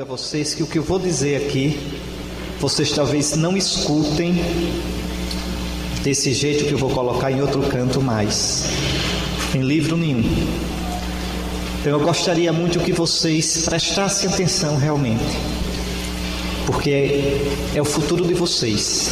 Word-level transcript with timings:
a 0.00 0.04
vocês 0.04 0.54
que 0.54 0.62
o 0.62 0.66
que 0.66 0.78
eu 0.78 0.82
vou 0.82 0.98
dizer 0.98 1.44
aqui, 1.44 1.78
vocês 2.58 2.90
talvez 2.90 3.36
não 3.36 3.54
escutem 3.54 4.34
desse 6.02 6.32
jeito 6.32 6.64
que 6.64 6.72
eu 6.72 6.78
vou 6.78 6.88
colocar 6.88 7.30
em 7.30 7.42
outro 7.42 7.60
canto 7.64 8.00
mais, 8.00 8.64
em 9.54 9.60
livro 9.60 9.98
nenhum. 9.98 10.22
Então 11.80 11.92
eu 11.92 12.00
gostaria 12.00 12.50
muito 12.50 12.80
que 12.80 12.92
vocês 12.92 13.66
prestassem 13.66 14.30
atenção 14.30 14.78
realmente, 14.78 15.36
porque 16.64 16.90
é, 16.90 17.52
é 17.74 17.82
o 17.82 17.84
futuro 17.84 18.26
de 18.26 18.32
vocês, 18.32 19.10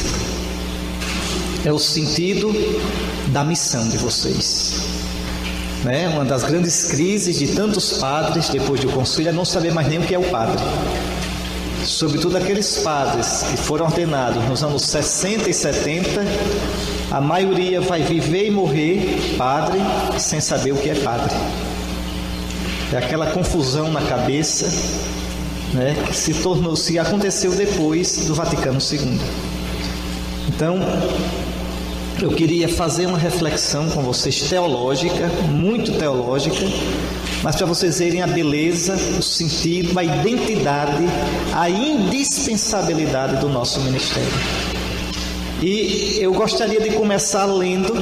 é 1.67 1.73
o 1.73 1.79
sentido 1.79 2.51
da 3.31 3.45
missão 3.45 3.87
de 3.91 3.99
vocês. 3.99 4.98
Né? 5.85 6.09
Uma 6.09 6.25
das 6.25 6.43
grandes 6.43 6.91
crises 6.91 7.39
de 7.39 7.49
tantos 7.49 7.99
padres 7.99 8.49
depois 8.49 8.81
do 8.81 8.89
concílio 8.91 9.29
é 9.29 9.33
não 9.33 9.45
saber 9.45 9.73
mais 9.73 9.89
nem 9.89 9.99
o 9.99 10.03
que 10.03 10.15
é 10.15 10.19
o 10.19 10.25
padre. 10.31 10.63
Sobretudo 11.85 12.37
aqueles 12.37 12.79
padres 12.79 13.45
que 13.51 13.57
foram 13.57 13.87
ordenados 13.87 14.45
nos 14.49 14.63
anos 14.63 14.83
60 14.83 15.49
e 15.49 15.55
70, 15.55 16.25
a 17.11 17.21
maioria 17.21 17.81
vai 17.81 18.03
viver 18.03 18.47
e 18.47 18.51
morrer 18.51 19.35
padre 19.39 19.79
sem 20.19 20.41
saber 20.41 20.73
o 20.73 20.77
que 20.77 20.91
é 20.91 20.95
padre. 20.97 21.35
É 22.93 22.97
aquela 22.97 23.27
confusão 23.31 23.93
na 23.93 24.03
cabeça 24.03 24.67
né, 25.73 25.95
que 26.07 26.17
se 26.17 26.35
tornou, 26.35 26.75
se 26.75 26.99
aconteceu 26.99 27.53
depois 27.53 28.27
do 28.27 28.35
Vaticano 28.35 28.79
II. 28.81 29.19
Então, 30.49 30.79
eu 32.25 32.31
queria 32.31 32.69
fazer 32.69 33.07
uma 33.07 33.19
reflexão 33.19 33.89
com 33.91 34.03
vocês 34.03 34.41
teológica, 34.43 35.29
muito 35.49 35.93
teológica, 35.93 36.67
mas 37.45 37.55
para 37.55 37.67
vocês 37.67 38.01
verem 38.01 38.23
a 38.23 38.27
beleza, 38.27 38.95
o 39.17 39.23
sentido, 39.23 39.97
a 39.97 40.03
identidade, 40.03 41.05
a 41.55 41.71
indispensabilidade 41.71 43.37
do 43.41 43.49
nosso 43.49 43.81
ministério. 43.83 44.33
E 45.63 46.19
eu 46.21 46.33
gostaria 46.33 46.81
de 46.81 46.91
começar 46.91 47.45
lendo, 47.45 47.95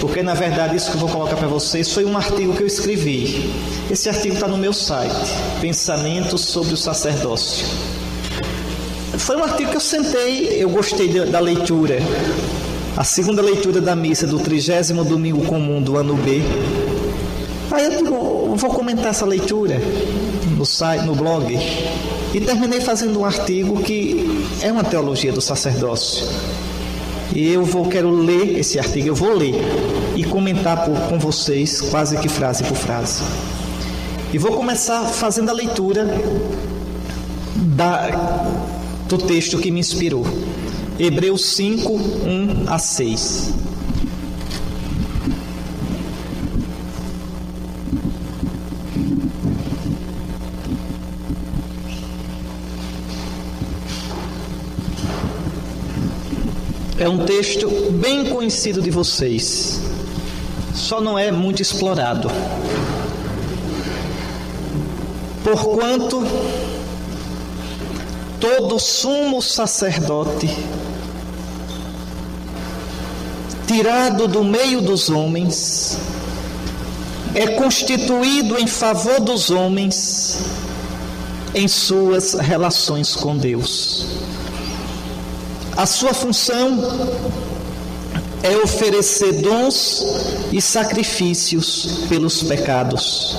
porque 0.00 0.22
na 0.24 0.34
verdade 0.34 0.74
isso 0.74 0.90
que 0.90 0.96
eu 0.96 1.00
vou 1.00 1.08
colocar 1.08 1.36
para 1.36 1.48
vocês 1.48 1.92
foi 1.92 2.04
um 2.04 2.16
artigo 2.16 2.52
que 2.56 2.62
eu 2.62 2.66
escrevi. 2.66 3.48
Esse 3.88 4.08
artigo 4.08 4.34
está 4.34 4.48
no 4.48 4.58
meu 4.58 4.72
site, 4.72 5.30
Pensamentos 5.60 6.40
sobre 6.40 6.74
o 6.74 6.76
Sacerdócio. 6.76 7.64
Foi 9.18 9.36
um 9.36 9.44
artigo 9.44 9.70
que 9.70 9.76
eu 9.76 9.80
sentei, 9.80 10.60
eu 10.60 10.70
gostei 10.70 11.08
da 11.26 11.38
leitura 11.38 12.00
a 12.96 13.04
segunda 13.04 13.40
leitura 13.40 13.80
da 13.80 13.94
missa 13.94 14.26
do 14.26 14.38
trigésimo 14.38 15.04
domingo 15.04 15.44
comum 15.46 15.80
do 15.80 15.96
ano 15.96 16.14
B. 16.14 16.42
Aí 17.70 17.84
eu 17.84 18.02
digo, 18.02 18.56
vou 18.56 18.70
comentar 18.70 19.06
essa 19.06 19.24
leitura 19.24 19.80
no 20.56 20.66
site, 20.66 21.04
no 21.04 21.14
blog. 21.14 21.56
E 22.34 22.40
terminei 22.40 22.80
fazendo 22.80 23.20
um 23.20 23.24
artigo 23.24 23.80
que 23.82 24.46
é 24.60 24.70
uma 24.70 24.84
teologia 24.84 25.32
do 25.32 25.40
sacerdócio. 25.40 26.26
E 27.34 27.52
eu 27.52 27.64
vou 27.64 27.88
quero 27.88 28.10
ler 28.10 28.58
esse 28.58 28.78
artigo, 28.78 29.08
eu 29.08 29.14
vou 29.14 29.36
ler 29.36 29.54
e 30.16 30.24
comentar 30.24 30.84
por, 30.84 30.96
com 31.08 31.18
vocês 31.18 31.80
quase 31.80 32.16
que 32.18 32.28
frase 32.28 32.64
por 32.64 32.76
frase. 32.76 33.22
E 34.32 34.38
vou 34.38 34.52
começar 34.52 35.04
fazendo 35.06 35.48
a 35.48 35.52
leitura 35.52 36.06
da, 37.56 38.08
do 39.08 39.18
texto 39.18 39.58
que 39.58 39.70
me 39.70 39.80
inspirou. 39.80 40.24
Hebreus 41.02 41.46
5, 41.56 41.94
1 41.94 42.64
a 42.68 42.78
6. 42.78 43.54
É 56.98 57.08
um 57.08 57.24
texto 57.24 57.66
bem 57.92 58.26
conhecido 58.26 58.82
de 58.82 58.90
vocês, 58.90 59.80
só 60.74 61.00
não 61.00 61.18
é 61.18 61.32
muito 61.32 61.62
explorado. 61.62 62.30
Porquanto 65.42 66.22
todo 68.38 68.78
sumo 68.78 69.40
sacerdote 69.40 70.46
tirado 73.70 74.26
do 74.26 74.42
meio 74.42 74.80
dos 74.80 75.08
homens, 75.08 75.96
é 77.36 77.46
constituído 77.52 78.58
em 78.58 78.66
favor 78.66 79.20
dos 79.20 79.48
homens 79.48 80.38
em 81.54 81.68
suas 81.68 82.34
relações 82.34 83.14
com 83.14 83.36
Deus. 83.36 84.06
A 85.76 85.86
sua 85.86 86.12
função 86.12 86.80
é 88.42 88.56
oferecer 88.56 89.34
dons 89.34 90.04
e 90.50 90.60
sacrifícios 90.60 92.06
pelos 92.08 92.42
pecados. 92.42 93.36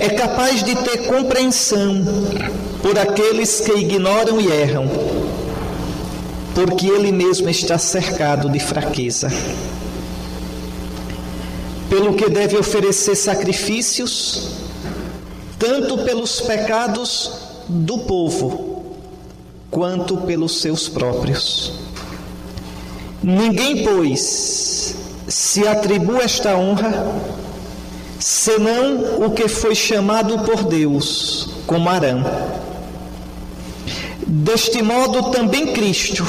É 0.00 0.08
capaz 0.08 0.64
de 0.64 0.74
ter 0.74 1.06
compreensão 1.06 2.04
por 2.82 2.98
aqueles 2.98 3.60
que 3.60 3.70
ignoram 3.70 4.40
e 4.40 4.48
erram 4.48 5.17
porque 6.64 6.88
ele 6.88 7.12
mesmo 7.12 7.48
está 7.48 7.78
cercado 7.78 8.50
de 8.50 8.58
fraqueza. 8.58 9.30
Pelo 11.88 12.14
que 12.14 12.28
deve 12.28 12.56
oferecer 12.56 13.14
sacrifícios, 13.14 14.54
tanto 15.56 15.98
pelos 15.98 16.40
pecados 16.40 17.30
do 17.68 17.98
povo, 17.98 18.96
quanto 19.70 20.16
pelos 20.16 20.60
seus 20.60 20.88
próprios. 20.88 21.74
Ninguém, 23.22 23.84
pois, 23.84 24.96
se 25.28 25.64
atribui 25.64 26.18
esta 26.22 26.56
honra, 26.56 27.06
senão 28.18 29.24
o 29.24 29.30
que 29.30 29.46
foi 29.46 29.76
chamado 29.76 30.40
por 30.40 30.64
Deus, 30.64 31.50
como 31.68 31.88
Arão. 31.88 32.24
Deste 34.30 34.82
modo 34.82 35.30
também 35.30 35.68
Cristo 35.68 36.22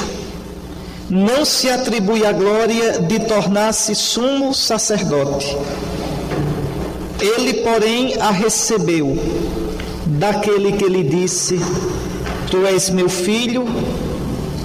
não 1.10 1.44
se 1.44 1.68
atribui 1.68 2.24
a 2.24 2.32
glória 2.32 2.98
de 3.00 3.20
tornar-se 3.20 3.94
sumo 3.94 4.54
sacerdote. 4.54 5.54
Ele, 7.20 7.62
porém, 7.62 8.14
a 8.18 8.30
recebeu 8.30 9.18
daquele 10.06 10.72
que 10.72 10.86
lhe 10.86 11.02
disse: 11.02 11.60
Tu 12.50 12.64
és 12.64 12.88
meu 12.88 13.10
filho, 13.10 13.66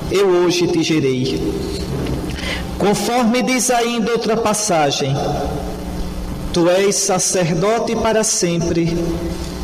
eu 0.10 0.28
hoje 0.28 0.68
te 0.68 0.82
gerei. 0.82 1.54
Conforme 2.78 3.42
diz 3.42 3.70
ainda 3.70 4.14
outra 4.14 4.38
passagem: 4.38 5.14
Tu 6.54 6.70
és 6.70 6.96
sacerdote 6.96 7.98
para 7.98 8.24
sempre, 8.24 8.98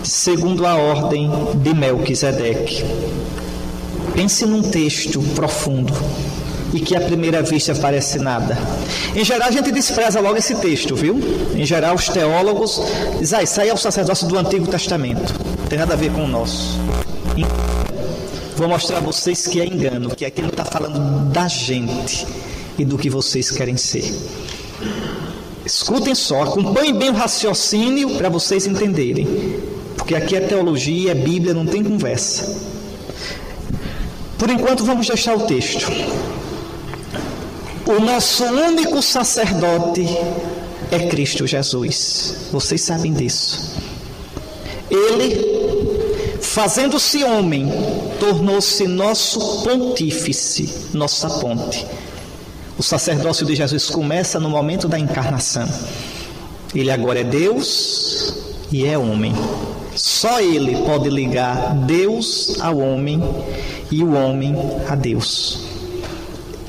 segundo 0.04 0.66
a 0.66 0.76
ordem 0.76 1.32
de 1.56 1.74
Melquisedeque. 1.74 3.21
Pense 4.14 4.46
num 4.46 4.62
texto 4.62 5.22
profundo 5.36 5.94
e 6.74 6.80
que 6.80 6.96
à 6.96 7.02
primeira 7.02 7.42
vista 7.42 7.74
parece 7.76 8.20
nada. 8.20 8.58
Em 9.16 9.24
geral, 9.24 9.48
a 9.48 9.52
gente 9.52 9.72
despreza 9.72 10.20
logo 10.20 10.38
esse 10.38 10.56
texto, 10.56 10.96
viu? 10.96 11.20
Em 11.56 11.66
geral, 11.66 11.96
os 11.96 12.08
teólogos 12.08 12.82
dizem, 13.20 13.40
ah, 13.40 13.44
isso 13.44 13.62
aí 13.62 13.70
é 13.70 13.74
o 13.74 13.78
sacerdócio 13.78 14.28
do 14.28 14.38
Antigo 14.38 14.68
Testamento, 14.68 15.34
não 15.60 15.68
tem 15.68 15.80
nada 15.80 15.94
a 15.94 15.98
ver 15.98 16.12
com 16.12 16.24
o 16.24 16.28
nosso. 16.28 16.80
Vou 18.56 18.68
mostrar 18.68 18.98
a 18.98 19.02
vocês 19.02 19.48
que 19.48 19.60
é 19.60 19.66
engano, 19.66 20.16
que 20.16 20.24
aqui 20.24 20.42
não 20.42 20.50
está 20.50 20.64
falando 20.64 21.32
da 21.32 21.48
gente 21.48 22.28
e 22.78 22.86
do 22.86 22.98
que 22.98 23.10
vocês 23.10 23.50
querem 23.50 23.76
ser. 23.76 24.14
Escutem 25.66 26.14
só, 26.14 26.44
acompanhem 26.44 26.94
bem 26.94 27.10
o 27.10 27.14
raciocínio 27.14 28.18
para 28.18 28.30
vocês 28.30 28.68
entenderem, 28.68 29.28
porque 29.98 30.16
aqui 30.16 30.36
é 30.36 30.42
teologia, 30.42 31.12
é 31.12 31.16
Bíblia, 31.16 31.54
não 31.54 31.66
tem 31.66 31.84
conversa. 31.84 32.72
Por 34.42 34.50
enquanto, 34.50 34.84
vamos 34.84 35.08
deixar 35.08 35.38
o 35.38 35.46
texto. 35.46 35.86
O 37.86 38.00
nosso 38.00 38.44
único 38.44 39.00
sacerdote 39.00 40.04
é 40.90 40.98
Cristo 41.08 41.46
Jesus. 41.46 42.48
Vocês 42.52 42.82
sabem 42.82 43.14
disso. 43.14 43.72
Ele, 44.90 46.40
fazendo-se 46.42 47.24
homem, 47.24 47.72
tornou-se 48.20 48.88
nosso 48.88 49.62
pontífice, 49.64 50.88
nossa 50.92 51.30
ponte. 51.40 51.86
O 52.80 52.82
sacerdócio 52.82 53.46
de 53.46 53.54
Jesus 53.54 53.92
começa 53.92 54.40
no 54.40 54.50
momento 54.50 54.88
da 54.88 54.98
encarnação. 54.98 55.70
Ele 56.74 56.90
agora 56.90 57.20
é 57.20 57.24
Deus 57.24 58.34
e 58.72 58.88
é 58.88 58.98
homem. 58.98 59.36
Só 59.96 60.40
ele 60.40 60.76
pode 60.86 61.10
ligar 61.10 61.76
Deus 61.86 62.60
ao 62.62 62.78
homem 62.78 63.22
e 63.92 64.04
o 64.04 64.14
homem 64.14 64.56
a 64.88 64.96
Deus. 64.96 65.60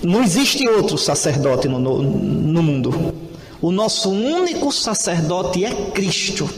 Não 0.02 0.22
existe 0.22 0.68
outro 0.68 0.98
sacerdote 0.98 1.68
no, 1.68 1.78
no, 1.78 2.02
no 2.02 2.62
mundo. 2.62 3.14
O 3.60 3.70
nosso 3.70 4.10
único 4.10 4.72
sacerdote 4.72 5.64
é 5.64 5.70
Cristo. 5.92 6.50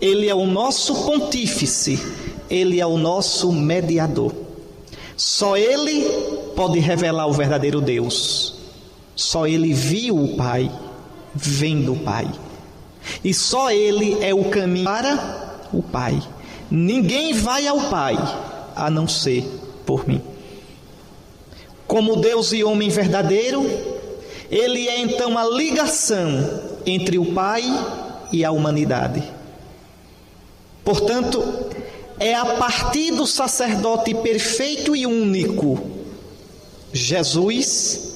ele 0.00 0.28
é 0.28 0.34
o 0.34 0.46
nosso 0.46 0.94
pontífice, 1.04 1.98
ele 2.48 2.80
é 2.80 2.86
o 2.86 2.98
nosso 2.98 3.52
mediador. 3.52 4.32
Só 5.16 5.56
ele 5.56 6.04
pode 6.56 6.78
revelar 6.78 7.26
o 7.26 7.32
verdadeiro 7.32 7.80
Deus. 7.80 8.54
Só 9.14 9.46
ele 9.46 9.72
viu 9.72 10.16
o 10.16 10.36
Pai, 10.36 10.70
vendo 11.34 11.92
o 11.92 11.98
Pai. 11.98 12.30
E 13.22 13.32
só 13.34 13.70
ele 13.70 14.16
é 14.22 14.34
o 14.34 14.44
caminho 14.44 14.84
para 14.84 15.39
o 15.72 15.82
Pai. 15.82 16.20
Ninguém 16.70 17.32
vai 17.32 17.66
ao 17.66 17.80
Pai 17.90 18.16
a 18.76 18.90
não 18.90 19.08
ser 19.08 19.44
por 19.84 20.06
mim. 20.06 20.22
Como 21.86 22.16
Deus 22.16 22.52
e 22.52 22.62
homem 22.62 22.88
verdadeiro, 22.88 23.64
ele 24.50 24.88
é 24.88 25.00
então 25.00 25.36
a 25.36 25.44
ligação 25.44 26.28
entre 26.86 27.18
o 27.18 27.32
Pai 27.32 27.64
e 28.32 28.44
a 28.44 28.50
humanidade. 28.50 29.22
Portanto, 30.84 31.42
é 32.18 32.34
a 32.34 32.44
partir 32.44 33.12
do 33.12 33.26
sacerdote 33.26 34.14
perfeito 34.14 34.94
e 34.94 35.06
único, 35.06 35.80
Jesus, 36.92 38.14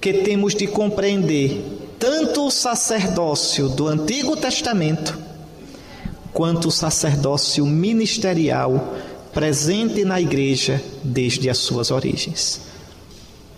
que 0.00 0.12
temos 0.14 0.54
de 0.54 0.66
compreender 0.66 1.60
tanto 1.98 2.46
o 2.46 2.50
sacerdócio 2.50 3.68
do 3.68 3.88
Antigo 3.88 4.36
Testamento, 4.36 5.18
quanto 6.38 6.68
o 6.68 6.70
sacerdócio 6.70 7.66
ministerial 7.66 8.94
presente 9.34 10.04
na 10.04 10.20
igreja 10.20 10.80
desde 11.02 11.50
as 11.50 11.58
suas 11.58 11.90
origens. 11.90 12.60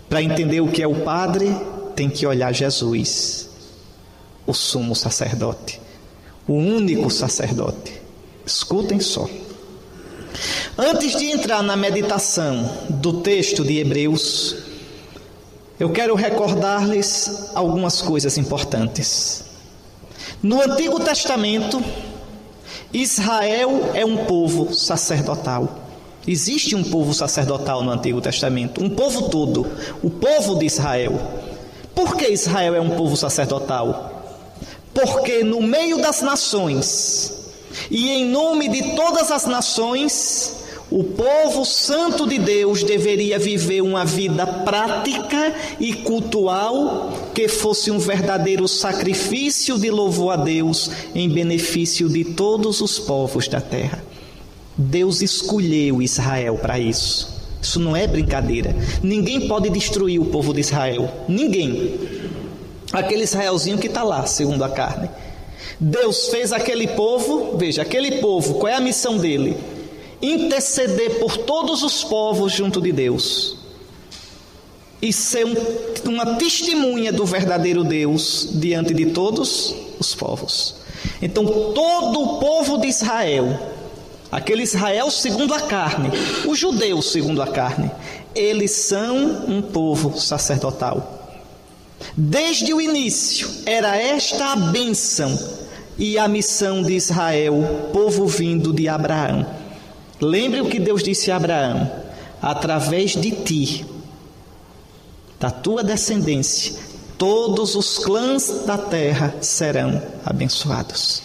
Para 0.08 0.22
entender 0.22 0.62
o 0.62 0.72
que 0.72 0.82
é 0.82 0.88
o 0.88 1.02
Padre, 1.02 1.54
tem 1.94 2.08
que 2.08 2.24
olhar 2.26 2.54
Jesus, 2.54 3.50
o 4.46 4.54
sumo 4.54 4.96
sacerdote, 4.96 5.78
o 6.48 6.54
único 6.54 7.10
sacerdote. 7.10 8.00
Escutem 8.46 8.98
só. 8.98 9.28
Antes 10.78 11.18
de 11.18 11.26
entrar 11.26 11.62
na 11.62 11.76
meditação 11.76 12.66
do 12.88 13.20
texto 13.20 13.62
de 13.62 13.76
Hebreus, 13.76 14.56
eu 15.78 15.90
quero 15.90 16.14
recordar-lhes 16.14 17.50
algumas 17.54 18.00
coisas 18.00 18.38
importantes. 18.38 19.44
No 20.42 20.62
Antigo 20.62 20.98
Testamento, 20.98 21.84
Israel 22.92 23.92
é 23.94 24.04
um 24.04 24.24
povo 24.24 24.74
sacerdotal. 24.74 25.78
Existe 26.26 26.74
um 26.74 26.82
povo 26.82 27.14
sacerdotal 27.14 27.82
no 27.82 27.90
Antigo 27.90 28.20
Testamento, 28.20 28.82
um 28.82 28.90
povo 28.90 29.28
todo, 29.28 29.66
o 30.02 30.10
povo 30.10 30.58
de 30.58 30.66
Israel. 30.66 31.18
Por 31.94 32.16
que 32.16 32.28
Israel 32.28 32.74
é 32.74 32.80
um 32.80 32.90
povo 32.90 33.16
sacerdotal? 33.16 34.24
Porque 34.92 35.44
no 35.44 35.62
meio 35.62 35.98
das 35.98 36.20
nações 36.20 37.52
e 37.90 38.10
em 38.10 38.26
nome 38.26 38.68
de 38.68 38.96
todas 38.96 39.30
as 39.30 39.46
nações, 39.46 40.59
o 40.90 41.04
povo 41.04 41.64
santo 41.64 42.26
de 42.26 42.36
Deus 42.36 42.82
deveria 42.82 43.38
viver 43.38 43.80
uma 43.80 44.04
vida 44.04 44.44
prática 44.44 45.54
e 45.78 45.92
cultual 45.92 47.12
que 47.32 47.46
fosse 47.46 47.92
um 47.92 47.98
verdadeiro 47.98 48.66
sacrifício 48.66 49.78
de 49.78 49.88
louvor 49.88 50.32
a 50.32 50.36
Deus 50.36 50.90
em 51.14 51.28
benefício 51.28 52.08
de 52.08 52.24
todos 52.24 52.80
os 52.80 52.98
povos 52.98 53.46
da 53.46 53.60
terra. 53.60 54.02
Deus 54.76 55.22
escolheu 55.22 56.02
Israel 56.02 56.58
para 56.58 56.78
isso. 56.78 57.38
Isso 57.62 57.78
não 57.78 57.94
é 57.94 58.08
brincadeira. 58.08 58.74
Ninguém 59.00 59.46
pode 59.46 59.70
destruir 59.70 60.20
o 60.20 60.24
povo 60.24 60.52
de 60.52 60.60
Israel. 60.60 61.08
Ninguém. 61.28 62.00
Aquele 62.92 63.22
Israelzinho 63.22 63.78
que 63.78 63.86
está 63.86 64.02
lá, 64.02 64.26
segundo 64.26 64.64
a 64.64 64.68
carne. 64.68 65.08
Deus 65.78 66.28
fez 66.28 66.52
aquele 66.52 66.88
povo, 66.88 67.56
veja, 67.56 67.82
aquele 67.82 68.20
povo, 68.20 68.54
qual 68.54 68.72
é 68.72 68.74
a 68.74 68.80
missão 68.80 69.18
dele? 69.18 69.56
Interceder 70.22 71.18
por 71.18 71.36
todos 71.36 71.82
os 71.82 72.04
povos 72.04 72.52
junto 72.52 72.80
de 72.80 72.92
Deus 72.92 73.56
e 75.02 75.12
ser 75.12 75.46
um, 75.46 75.54
uma 76.10 76.34
testemunha 76.36 77.12
do 77.12 77.24
verdadeiro 77.24 77.82
Deus 77.82 78.48
diante 78.54 78.92
de 78.92 79.06
todos 79.06 79.74
os 79.98 80.14
povos. 80.14 80.76
Então, 81.22 81.44
todo 81.72 82.20
o 82.20 82.38
povo 82.38 82.78
de 82.78 82.88
Israel, 82.88 83.58
aquele 84.30 84.62
Israel 84.62 85.10
segundo 85.10 85.54
a 85.54 85.60
carne, 85.60 86.10
os 86.46 86.58
judeus 86.58 87.10
segundo 87.10 87.40
a 87.40 87.46
carne, 87.46 87.90
eles 88.34 88.72
são 88.72 89.44
um 89.48 89.62
povo 89.62 90.18
sacerdotal. 90.18 91.18
Desde 92.16 92.72
o 92.72 92.80
início, 92.80 93.48
era 93.64 93.96
esta 93.96 94.52
a 94.52 94.56
bênção 94.56 95.38
e 95.98 96.18
a 96.18 96.26
missão 96.28 96.82
de 96.82 96.94
Israel, 96.94 97.90
povo 97.92 98.26
vindo 98.26 98.72
de 98.72 98.88
Abraão. 98.88 99.59
Lembre 100.20 100.60
o 100.60 100.68
que 100.68 100.78
Deus 100.78 101.02
disse 101.02 101.30
a 101.30 101.36
Abraão: 101.36 101.90
através 102.42 103.12
de 103.12 103.30
ti, 103.30 103.86
da 105.38 105.50
tua 105.50 105.82
descendência, 105.82 106.74
todos 107.16 107.74
os 107.74 107.98
clãs 107.98 108.64
da 108.66 108.76
terra 108.76 109.34
serão 109.40 110.00
abençoados. 110.24 111.22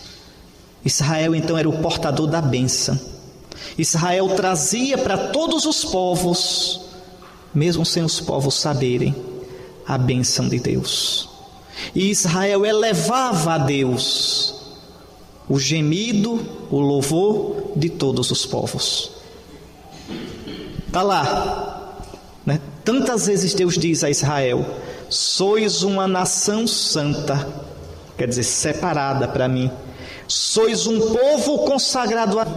Israel 0.83 1.35
então 1.35 1.57
era 1.57 1.67
o 1.67 1.81
portador 1.81 2.27
da 2.27 2.41
bênção. 2.41 2.97
Israel 3.77 4.29
trazia 4.35 4.97
para 4.97 5.17
todos 5.29 5.65
os 5.65 5.83
povos, 5.83 6.81
mesmo 7.53 7.85
sem 7.85 8.03
os 8.03 8.21
povos 8.21 8.55
saberem, 8.55 9.15
a 9.85 9.97
bênção 9.97 10.47
de 10.47 10.59
Deus. 10.59 11.29
E 11.93 12.09
Israel 12.09 12.65
elevava 12.65 13.55
a 13.55 13.57
Deus 13.57 14.54
o 15.47 15.59
gemido, 15.59 16.39
o 16.71 16.79
louvor 16.79 17.71
de 17.75 17.89
todos 17.89 18.31
os 18.31 18.45
povos. 18.45 19.11
Está 20.87 21.01
lá. 21.01 22.01
Né? 22.45 22.59
Tantas 22.83 23.27
vezes 23.27 23.53
Deus 23.53 23.77
diz 23.77 24.03
a 24.03 24.09
Israel: 24.09 24.65
Sois 25.09 25.83
uma 25.83 26.07
nação 26.07 26.67
santa, 26.67 27.47
quer 28.17 28.27
dizer, 28.27 28.43
separada 28.43 29.27
para 29.27 29.47
mim. 29.47 29.69
Sois 30.27 30.87
um 30.87 30.99
povo 30.99 31.59
consagrado 31.59 32.39
a 32.39 32.47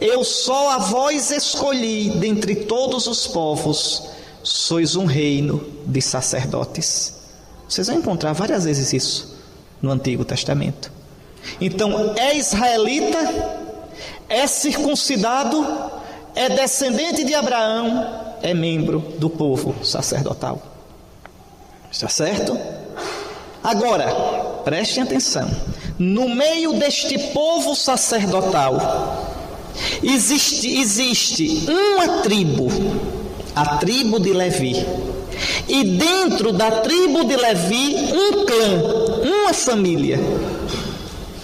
Eu 0.00 0.22
só 0.22 0.70
a 0.70 0.78
vós 0.78 1.30
escolhi 1.30 2.10
dentre 2.10 2.54
todos 2.54 3.06
os 3.06 3.26
povos. 3.26 4.10
Sois 4.42 4.94
um 4.94 5.06
reino 5.06 5.66
de 5.86 6.00
sacerdotes. 6.02 7.14
Vocês 7.68 7.86
vão 7.86 7.96
encontrar 7.96 8.32
várias 8.34 8.64
vezes 8.64 8.92
isso 8.92 9.36
no 9.80 9.90
Antigo 9.90 10.24
Testamento. 10.24 10.93
Então, 11.60 12.14
é 12.16 12.36
israelita, 12.36 13.18
é 14.28 14.46
circuncidado, 14.46 15.64
é 16.34 16.48
descendente 16.48 17.24
de 17.24 17.34
Abraão, 17.34 18.34
é 18.42 18.52
membro 18.52 18.98
do 19.18 19.30
povo 19.30 19.74
sacerdotal. 19.84 20.60
Está 21.90 22.08
certo? 22.08 22.58
Agora, 23.62 24.06
prestem 24.64 25.04
atenção: 25.04 25.48
no 25.98 26.28
meio 26.28 26.74
deste 26.74 27.18
povo 27.32 27.74
sacerdotal, 27.74 29.32
existe, 30.02 30.80
existe 30.80 31.64
uma 31.68 32.22
tribo, 32.22 32.68
a 33.54 33.76
tribo 33.76 34.18
de 34.18 34.32
Levi. 34.32 34.84
E 35.66 35.84
dentro 35.84 36.52
da 36.52 36.70
tribo 36.70 37.24
de 37.24 37.36
Levi, 37.36 37.96
um 38.12 38.44
clã, 38.44 39.22
uma 39.22 39.52
família 39.52 40.18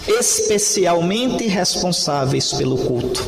especialmente 0.07 1.47
responsáveis 1.47 2.53
pelo 2.53 2.77
culto. 2.77 3.25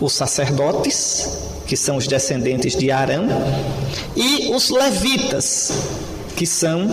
Os 0.00 0.12
sacerdotes, 0.12 1.28
que 1.66 1.76
são 1.76 1.96
os 1.96 2.06
descendentes 2.06 2.76
de 2.76 2.90
Arão, 2.90 3.26
e 4.14 4.52
os 4.54 4.70
levitas, 4.70 5.72
que 6.36 6.46
são 6.46 6.88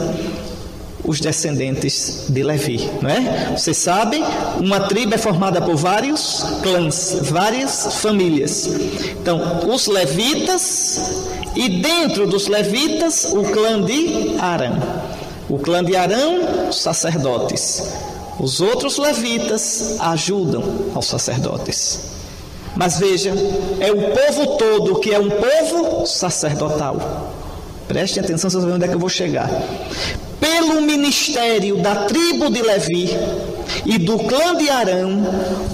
os 1.04 1.20
descendentes 1.20 2.28
de 2.30 2.44
Levi, 2.44 2.90
não 3.02 3.10
é? 3.10 3.52
Vocês 3.52 3.78
sabem, 3.78 4.24
uma 4.58 4.80
tribo 4.80 5.14
é 5.14 5.18
formada 5.18 5.62
por 5.62 5.76
vários 5.76 6.46
clãs, 6.62 7.18
várias 7.24 7.96
famílias. 7.96 8.70
Então, 9.22 9.70
os 9.70 9.88
levitas 9.88 11.26
e 11.56 11.82
dentro 11.82 12.26
dos 12.26 12.48
levitas 12.48 13.26
o 13.26 13.44
clã 13.44 13.82
de 13.82 14.38
Arão. 14.40 14.82
O 15.50 15.60
clã 15.60 15.84
de 15.84 15.96
Arão, 15.96 16.72
sacerdotes. 16.72 17.84
Os 18.40 18.62
outros 18.62 18.98
levitas 18.98 19.96
ajudam 20.00 20.64
aos 20.96 21.06
sacerdotes. 21.06 22.00
Mas 22.76 22.98
veja, 22.98 23.32
é 23.80 23.92
o 23.92 24.12
povo 24.12 24.58
todo 24.58 25.00
que 25.00 25.14
é 25.14 25.20
um 25.20 25.30
povo 25.30 26.06
sacerdotal. 26.06 27.32
Prestem 27.88 28.24
atenção, 28.24 28.50
vocês 28.50 28.64
vão 28.64 28.72
ver 28.72 28.76
onde 28.78 28.86
é 28.86 28.88
que 28.88 28.96
eu 28.96 29.00
vou 29.00 29.10
chegar. 29.10 29.50
Pelo 30.40 30.82
ministério 30.82 31.82
da 31.82 32.06
tribo 32.06 32.50
de 32.50 32.62
Levi 32.62 33.10
e 33.86 33.98
do 33.98 34.18
clã 34.18 34.56
de 34.56 34.70
Arão, 34.70 35.24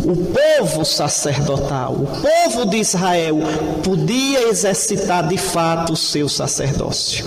o 0.03 0.15
povo 0.15 0.83
sacerdotal, 0.83 1.93
o 1.93 2.07
povo 2.07 2.65
de 2.65 2.77
Israel, 2.77 3.37
podia 3.83 4.49
exercitar 4.49 5.27
de 5.27 5.37
fato 5.37 5.93
o 5.93 5.97
seu 5.97 6.27
sacerdócio. 6.27 7.25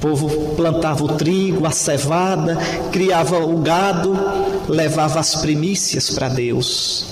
O 0.00 0.08
povo 0.08 0.54
plantava 0.56 1.04
o 1.04 1.08
trigo, 1.08 1.66
a 1.66 1.70
cevada, 1.70 2.56
criava 2.90 3.38
o 3.44 3.58
gado, 3.58 4.16
levava 4.66 5.20
as 5.20 5.34
primícias 5.34 6.08
para 6.08 6.26
Deus, 6.30 7.04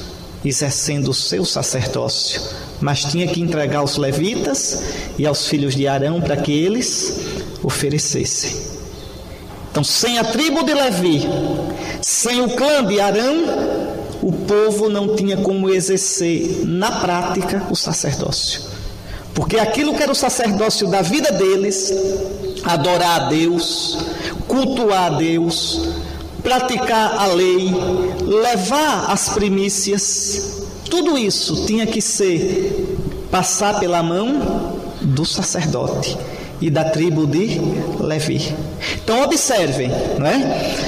exercendo 0.42 1.08
o 1.08 1.14
seu 1.14 1.44
sacerdócio. 1.44 2.40
Mas 2.80 3.04
tinha 3.04 3.26
que 3.26 3.42
entregar 3.42 3.80
aos 3.80 3.98
levitas 3.98 4.82
e 5.18 5.26
aos 5.26 5.46
filhos 5.48 5.74
de 5.74 5.86
Arão 5.86 6.18
para 6.18 6.38
que 6.38 6.50
eles 6.50 7.12
oferecessem. 7.62 8.56
Então, 9.70 9.84
sem 9.84 10.18
a 10.18 10.24
tribo 10.24 10.64
de 10.64 10.72
Levi, 10.72 11.28
sem 12.00 12.40
o 12.40 12.56
clã 12.56 12.82
de 12.86 12.98
Arão, 13.02 13.36
o 14.22 14.32
povo 14.32 14.88
não 14.88 15.14
tinha 15.14 15.36
como 15.36 15.68
exercer 15.68 16.62
na 16.64 16.90
prática 16.90 17.66
o 17.70 17.76
sacerdócio. 17.76 18.62
Porque 19.34 19.58
aquilo 19.58 19.94
que 19.94 20.02
era 20.02 20.10
o 20.10 20.14
sacerdócio 20.14 20.88
da 20.88 21.02
vida 21.02 21.30
deles, 21.30 21.92
adorar 22.64 23.22
a 23.22 23.28
Deus, 23.28 23.98
cultuar 24.46 25.12
a 25.12 25.16
Deus, 25.16 25.88
praticar 26.42 27.18
a 27.18 27.26
lei, 27.26 27.72
levar 28.24 29.10
as 29.10 29.30
primícias, 29.30 30.62
tudo 30.90 31.18
isso 31.18 31.66
tinha 31.66 31.86
que 31.86 32.00
ser 32.00 32.96
passar 33.30 33.78
pela 33.78 34.02
mão 34.02 34.78
do 35.02 35.24
sacerdote 35.24 36.16
e 36.60 36.70
da 36.70 36.84
tribo 36.84 37.26
de 37.26 37.60
Levi. 38.00 38.54
Então 39.02 39.22
observem, 39.22 39.90
não 40.18 40.26
é? 40.26 40.87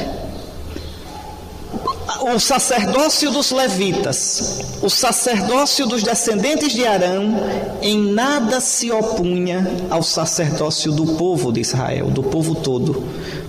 O 2.34 2.40
sacerdócio 2.40 3.30
dos 3.30 3.50
levitas, 3.50 4.60
o 4.82 4.88
sacerdócio 4.88 5.86
dos 5.86 6.02
descendentes 6.02 6.72
de 6.72 6.86
Arão, 6.86 7.34
em 7.80 8.12
nada 8.12 8.60
se 8.60 8.90
opunha 8.90 9.66
ao 9.88 10.02
sacerdócio 10.02 10.92
do 10.92 11.14
povo 11.16 11.52
de 11.52 11.60
Israel, 11.60 12.10
do 12.10 12.22
povo 12.22 12.54
todo. 12.54 13.04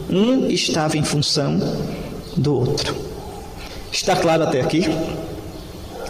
Um 0.10 0.48
estava 0.48 0.98
em 0.98 1.04
função 1.04 1.60
do 2.36 2.56
outro. 2.56 2.96
Está 3.92 4.16
claro 4.16 4.44
até 4.44 4.62
aqui? 4.62 4.86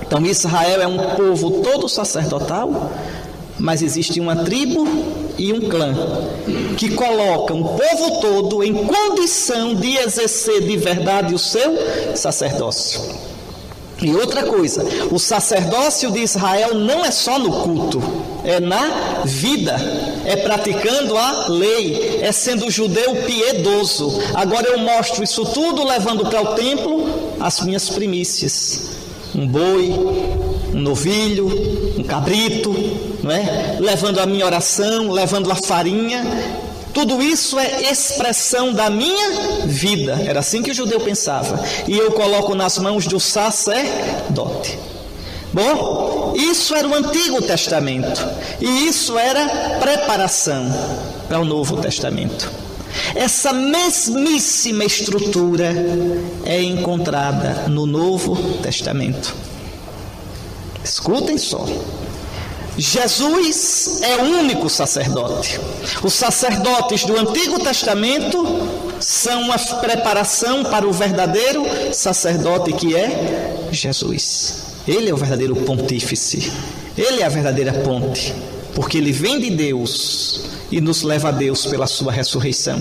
Então, 0.01 0.25
Israel 0.25 0.81
é 0.81 0.87
um 0.87 1.15
povo 1.15 1.61
todo 1.61 1.87
sacerdotal, 1.87 2.91
mas 3.59 3.81
existe 3.81 4.19
uma 4.19 4.35
tribo 4.37 4.87
e 5.37 5.53
um 5.53 5.61
clã 5.61 5.95
que 6.77 6.89
colocam 6.89 7.61
o 7.61 7.77
povo 7.77 8.21
todo 8.21 8.63
em 8.63 8.73
condição 8.73 9.75
de 9.75 9.97
exercer 9.97 10.61
de 10.61 10.77
verdade 10.77 11.33
o 11.33 11.39
seu 11.39 11.75
sacerdócio. 12.15 13.01
E 14.01 14.15
outra 14.15 14.43
coisa, 14.43 14.83
o 15.11 15.19
sacerdócio 15.19 16.09
de 16.11 16.21
Israel 16.21 16.73
não 16.73 17.05
é 17.05 17.11
só 17.11 17.37
no 17.37 17.51
culto, 17.61 18.01
é 18.43 18.59
na 18.59 19.21
vida, 19.25 19.75
é 20.25 20.37
praticando 20.37 21.15
a 21.15 21.47
lei, 21.49 22.19
é 22.19 22.31
sendo 22.31 22.71
judeu 22.71 23.15
piedoso. 23.27 24.19
Agora 24.33 24.69
eu 24.69 24.79
mostro 24.79 25.23
isso 25.23 25.45
tudo 25.45 25.83
levando 25.83 26.25
para 26.25 26.41
o 26.41 26.55
templo 26.55 27.35
as 27.39 27.61
minhas 27.61 27.89
primícias: 27.89 28.89
um 29.35 29.47
boi, 29.47 29.95
um 30.73 30.79
novilho, 30.79 31.47
um 31.97 32.03
cabrito, 32.03 32.73
não 33.23 33.31
é? 33.31 33.77
Levando 33.79 34.19
a 34.19 34.25
minha 34.25 34.45
oração, 34.45 35.11
levando 35.11 35.51
a 35.51 35.55
farinha. 35.55 36.23
Tudo 36.93 37.21
isso 37.21 37.57
é 37.57 37.89
expressão 37.89 38.73
da 38.73 38.89
minha 38.89 39.65
vida. 39.65 40.21
Era 40.25 40.41
assim 40.41 40.61
que 40.61 40.71
o 40.71 40.73
judeu 40.73 40.99
pensava. 40.99 41.63
E 41.87 41.97
eu 41.97 42.11
coloco 42.11 42.53
nas 42.53 42.77
mãos 42.77 43.07
do 43.07 43.19
sacerdote. 43.19 44.77
Bom, 45.53 46.33
isso 46.35 46.75
era 46.75 46.87
o 46.87 46.93
Antigo 46.93 47.41
Testamento. 47.41 48.25
E 48.59 48.87
isso 48.87 49.17
era 49.17 49.77
preparação 49.79 50.65
para 51.27 51.39
o 51.39 51.45
Novo 51.45 51.77
Testamento. 51.77 52.51
Essa 53.15 53.53
mesmíssima 53.53 54.83
estrutura 54.83 55.73
é 56.45 56.61
encontrada 56.61 57.67
no 57.67 57.85
Novo 57.85 58.35
Testamento. 58.59 59.33
Escutem 60.83 61.37
só. 61.37 61.65
Jesus 62.77 63.99
é 64.01 64.17
o 64.17 64.39
único 64.39 64.69
sacerdote. 64.69 65.59
Os 66.01 66.13
sacerdotes 66.13 67.03
do 67.03 67.17
Antigo 67.17 67.59
Testamento 67.59 68.43
são 68.99 69.41
uma 69.43 69.57
preparação 69.57 70.63
para 70.63 70.87
o 70.87 70.91
verdadeiro 70.91 71.63
sacerdote 71.93 72.73
que 72.73 72.95
é 72.95 73.67
Jesus. 73.71 74.63
Ele 74.87 75.09
é 75.09 75.13
o 75.13 75.17
verdadeiro 75.17 75.55
pontífice. 75.57 76.51
Ele 76.97 77.21
é 77.21 77.25
a 77.25 77.29
verdadeira 77.29 77.73
ponte, 77.73 78.33
porque 78.73 78.97
ele 78.97 79.11
vem 79.11 79.39
de 79.39 79.49
Deus 79.51 80.41
e 80.71 80.81
nos 80.81 81.03
leva 81.03 81.29
a 81.29 81.31
Deus 81.31 81.65
pela 81.65 81.87
sua 81.87 82.11
ressurreição. 82.11 82.79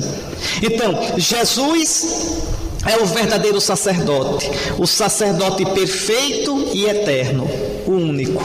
Então, 0.62 1.18
Jesus 1.18 2.38
é 2.86 2.96
o 2.96 3.06
verdadeiro 3.06 3.60
sacerdote, 3.60 4.50
o 4.78 4.86
sacerdote 4.86 5.64
perfeito 5.66 6.70
e 6.72 6.86
eterno, 6.86 7.48
único. 7.90 8.42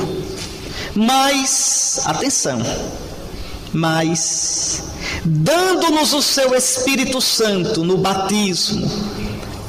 Mas, 0.96 2.02
atenção, 2.06 2.62
mas, 3.74 4.84
dando-nos 5.24 6.14
o 6.14 6.22
seu 6.22 6.56
Espírito 6.56 7.20
Santo 7.20 7.84
no 7.84 7.98
batismo, 7.98 8.90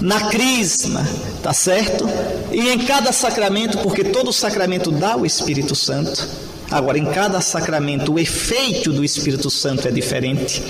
na 0.01 0.29
crisma, 0.29 1.07
tá 1.43 1.53
certo? 1.53 2.09
E 2.53 2.71
em 2.71 2.79
cada 2.79 3.13
sacramento, 3.13 3.79
porque 3.79 4.05
todo 4.05 4.33
sacramento 4.33 4.91
dá 4.91 5.17
o 5.17 5.27
Espírito 5.27 5.75
Santo. 5.75 6.29
Agora, 6.71 6.99
em 6.99 7.07
cada 7.07 7.41
sacramento, 7.41 8.13
o 8.13 8.19
efeito 8.19 8.93
do 8.93 9.05
Espírito 9.05 9.51
Santo 9.51 9.87
é 9.89 9.91
diferente. 9.91 10.63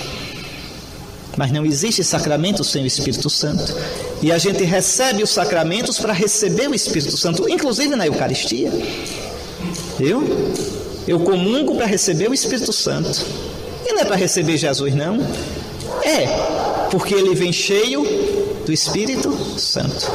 Mas 1.37 1.51
não 1.51 1.63
existe 1.63 2.03
sacramento 2.03 2.63
sem 2.63 2.83
o 2.83 2.87
Espírito 2.87 3.29
Santo. 3.29 3.73
E 4.21 4.31
a 4.31 4.39
gente 4.39 4.63
recebe 4.63 5.21
os 5.21 5.29
sacramentos 5.29 5.99
para 5.99 6.11
receber 6.11 6.67
o 6.67 6.73
Espírito 6.73 7.15
Santo, 7.15 7.47
inclusive 7.47 7.95
na 7.95 8.07
Eucaristia. 8.07 8.71
Eu? 9.99 10.23
Eu 11.07 11.19
comungo 11.19 11.75
para 11.75 11.85
receber 11.85 12.27
o 12.27 12.33
Espírito 12.33 12.73
Santo. 12.73 13.23
E 13.85 13.93
não 13.93 14.01
é 14.01 14.05
para 14.05 14.15
receber 14.15 14.57
Jesus, 14.57 14.95
não. 14.95 15.17
É, 16.03 16.25
porque 16.89 17.13
ele 17.13 17.35
vem 17.35 17.53
cheio 17.53 18.03
do 18.65 18.73
Espírito 18.73 19.31
Santo. 19.59 20.11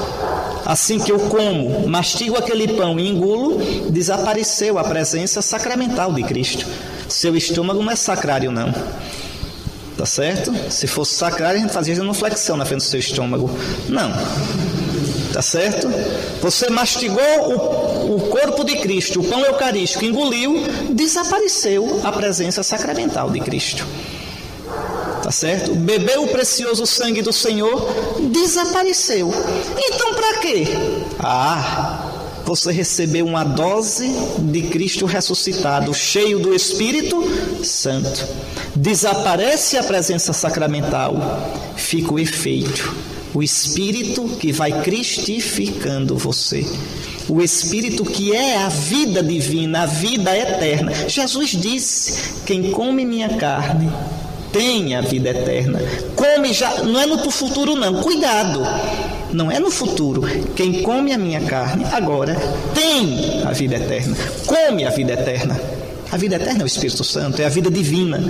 Assim 0.67 0.99
que 0.99 1.11
eu 1.11 1.19
como, 1.19 1.89
mastigo 1.89 2.37
aquele 2.37 2.69
pão 2.69 2.99
e 2.99 3.09
engulo, 3.09 3.59
desapareceu 3.91 4.79
a 4.79 4.85
presença 4.85 5.41
sacramental 5.41 6.13
de 6.13 6.23
Cristo. 6.25 6.67
Seu 7.09 7.37
estômago 7.37 7.83
não 7.83 7.91
é 7.91 7.97
sacrário, 7.97 8.51
não. 8.51 8.73
Tá 10.03 10.07
certo? 10.07 10.53
Se 10.69 10.89
fosse 10.89 11.15
sacrário, 11.15 11.61
a 11.61 11.63
gente 11.63 11.73
fazia 11.73 12.03
uma 12.03 12.13
flexão 12.13 12.57
na 12.57 12.65
frente 12.65 12.81
do 12.81 12.87
seu 12.87 12.99
estômago. 12.99 13.49
Não. 13.89 14.11
Tá 15.33 15.41
certo? 15.41 15.89
Você 16.41 16.69
mastigou 16.71 17.23
o, 17.23 18.17
o 18.17 18.21
corpo 18.23 18.65
de 18.65 18.79
Cristo, 18.79 19.21
o 19.21 19.25
pão 19.25 19.45
eucarístico, 19.45 20.05
engoliu, 20.05 20.57
desapareceu 20.91 22.01
a 22.03 22.11
presença 22.11 22.65
sacramental 22.65 23.31
de 23.31 23.39
Cristo. 23.39 23.87
Tá 25.23 25.31
certo? 25.31 25.73
Bebeu 25.73 26.25
o 26.25 26.29
precioso 26.29 26.85
sangue 26.85 27.23
do 27.23 27.33
Senhor, 27.33 27.89
desapareceu. 28.23 29.33
Então, 29.79 30.15
para 30.15 30.39
quê? 30.39 30.67
Ah, 31.21 31.92
você 32.55 32.71
recebeu 32.71 33.25
uma 33.25 33.45
dose 33.45 34.07
de 34.41 34.61
Cristo 34.65 35.07
ressuscitado, 35.07 35.95
cheio 35.95 36.39
do 36.39 36.55
Espírito 36.55 37.25
Santo. 37.65 38.29
Desaparece 38.77 39.79
a 39.79 39.83
presença 39.83 40.35
sacramental, 40.35 41.17
fica 41.77 42.13
o 42.13 42.19
efeito, 42.19 42.95
o 43.33 43.43
Espírito 43.43 44.29
que 44.39 44.53
vai 44.53 44.83
cristificando 44.83 46.15
você. 46.15 46.67
O 47.27 47.41
Espírito 47.41 48.05
que 48.05 48.37
é 48.37 48.59
a 48.59 48.69
vida 48.69 49.23
divina, 49.23 49.85
a 49.85 49.87
vida 49.87 50.37
eterna. 50.37 50.93
Jesus 51.09 51.53
disse: 51.53 52.35
Quem 52.45 52.71
come 52.71 53.07
minha 53.07 53.31
carne 53.39 53.91
tem 54.53 54.95
a 54.95 55.01
vida 55.01 55.31
eterna. 55.31 55.81
Come 56.15 56.53
já, 56.53 56.83
não 56.83 57.01
é 57.01 57.07
no 57.07 57.31
futuro, 57.31 57.77
não. 57.77 58.03
Cuidado 58.03 58.61
não 59.33 59.51
é 59.51 59.59
no 59.59 59.71
futuro. 59.71 60.23
Quem 60.55 60.83
come 60.83 61.13
a 61.13 61.19
minha 61.19 61.41
carne 61.41 61.85
agora 61.93 62.37
tem 62.75 63.43
a 63.45 63.53
vida 63.53 63.77
eterna. 63.77 64.17
Come 64.47 64.85
a 64.85 64.91
vida 64.91 65.13
eterna. 65.13 65.61
A 66.11 66.17
vida 66.17 66.37
eterna 66.37 66.61
é 66.61 66.65
o 66.65 66.67
Espírito 66.67 67.03
Santo, 67.03 67.41
é 67.41 67.47
a 67.47 67.49
vida 67.49 67.71
divina. 67.71 68.23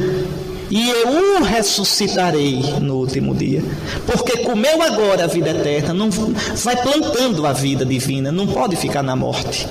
E 0.71 0.89
eu 0.89 1.41
o 1.41 1.43
ressuscitarei 1.43 2.63
no 2.81 2.97
último 2.97 3.35
dia. 3.35 3.63
Porque 4.07 4.39
comeu 4.39 4.81
agora 4.81 5.25
a 5.25 5.27
vida 5.27 5.51
eterna, 5.51 5.93
não 5.93 6.09
vai 6.11 6.81
plantando 6.81 7.47
a 7.47 7.53
vida 7.53 7.85
divina, 7.85 8.31
não 8.31 8.47
pode 8.47 8.77
ficar 8.77 9.03
na 9.03 9.17
morte. 9.17 9.69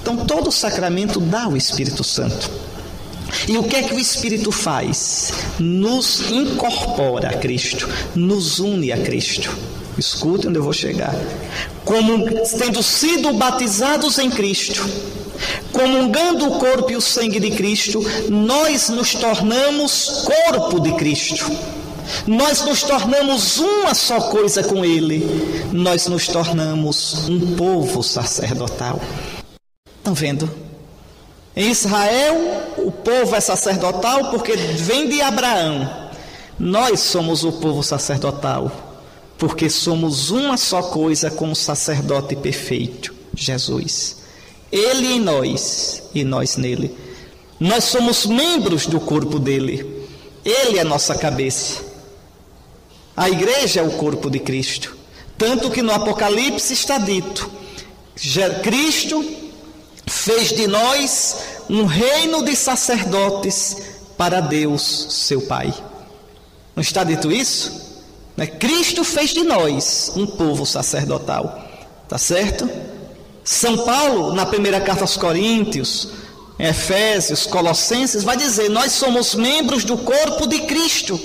Então 0.00 0.18
todo 0.18 0.52
sacramento 0.52 1.18
dá 1.18 1.48
o 1.48 1.56
Espírito 1.56 2.04
Santo. 2.04 2.50
E 3.48 3.56
o 3.56 3.64
que 3.64 3.76
é 3.76 3.82
que 3.82 3.94
o 3.94 3.98
Espírito 3.98 4.52
faz? 4.52 5.32
Nos 5.58 6.30
incorpora 6.30 7.30
a 7.30 7.32
Cristo, 7.34 7.88
nos 8.14 8.58
une 8.58 8.92
a 8.92 8.98
Cristo. 8.98 9.56
Escute 9.98 10.48
onde 10.48 10.58
eu 10.58 10.62
vou 10.62 10.72
chegar. 10.72 11.14
Como 11.84 12.24
tendo 12.58 12.82
sido 12.82 13.32
batizados 13.34 14.18
em 14.18 14.30
Cristo, 14.30 14.88
comungando 15.72 16.48
o 16.48 16.58
corpo 16.58 16.92
e 16.92 16.96
o 16.96 17.00
sangue 17.00 17.40
de 17.40 17.50
Cristo, 17.50 18.04
nós 18.28 18.88
nos 18.88 19.14
tornamos 19.14 20.24
corpo 20.24 20.80
de 20.80 20.92
Cristo. 20.92 21.50
nós 22.26 22.64
nos 22.64 22.82
tornamos 22.82 23.58
uma 23.58 23.94
só 23.94 24.20
coisa 24.20 24.64
com 24.64 24.84
Ele, 24.84 25.24
nós 25.72 26.06
nos 26.06 26.26
tornamos 26.26 27.28
um 27.28 27.54
povo 27.56 28.02
sacerdotal. 28.02 29.00
Estão 29.98 30.14
vendo? 30.14 30.50
Em 31.54 31.70
Israel, 31.70 32.36
o 32.78 32.90
povo 32.90 33.34
é 33.36 33.40
sacerdotal 33.40 34.30
porque 34.30 34.56
vem 34.56 35.08
de 35.08 35.20
Abraão. 35.20 36.08
Nós 36.58 37.00
somos 37.00 37.44
o 37.44 37.52
povo 37.52 37.82
sacerdotal 37.82 38.89
porque 39.40 39.70
somos 39.70 40.30
uma 40.30 40.58
só 40.58 40.82
coisa 40.82 41.30
com 41.30 41.50
o 41.50 41.56
sacerdote 41.56 42.36
perfeito, 42.36 43.14
Jesus. 43.34 44.18
Ele 44.70 45.14
em 45.14 45.18
nós 45.18 46.02
e 46.14 46.22
nós 46.22 46.58
nele. 46.58 46.94
Nós 47.58 47.84
somos 47.84 48.26
membros 48.26 48.86
do 48.86 49.00
corpo 49.00 49.38
dele. 49.38 50.06
Ele 50.44 50.78
é 50.78 50.84
nossa 50.84 51.14
cabeça. 51.14 51.82
A 53.16 53.30
igreja 53.30 53.80
é 53.80 53.82
o 53.82 53.92
corpo 53.92 54.28
de 54.28 54.38
Cristo. 54.38 54.94
Tanto 55.38 55.70
que 55.70 55.80
no 55.80 55.92
Apocalipse 55.94 56.74
está 56.74 56.98
dito: 56.98 57.50
Cristo 58.62 59.24
fez 60.06 60.50
de 60.50 60.66
nós 60.66 61.36
um 61.70 61.86
reino 61.86 62.44
de 62.44 62.54
sacerdotes 62.54 63.76
para 64.18 64.40
Deus, 64.42 65.06
seu 65.08 65.40
Pai. 65.40 65.72
Não 66.76 66.82
está 66.82 67.02
dito 67.04 67.32
isso? 67.32 67.89
Né? 68.36 68.46
Cristo 68.46 69.04
fez 69.04 69.30
de 69.30 69.42
nós 69.42 70.12
um 70.16 70.26
povo 70.26 70.64
sacerdotal. 70.64 71.68
Tá 72.08 72.18
certo? 72.18 72.68
São 73.44 73.78
Paulo, 73.78 74.34
na 74.34 74.44
primeira 74.46 74.80
carta 74.80 75.02
aos 75.02 75.16
Coríntios, 75.16 76.08
Efésios, 76.58 77.46
Colossenses, 77.46 78.22
vai 78.22 78.36
dizer: 78.36 78.68
Nós 78.68 78.92
somos 78.92 79.34
membros 79.34 79.84
do 79.84 79.96
corpo 79.98 80.46
de 80.46 80.60
Cristo. 80.60 81.20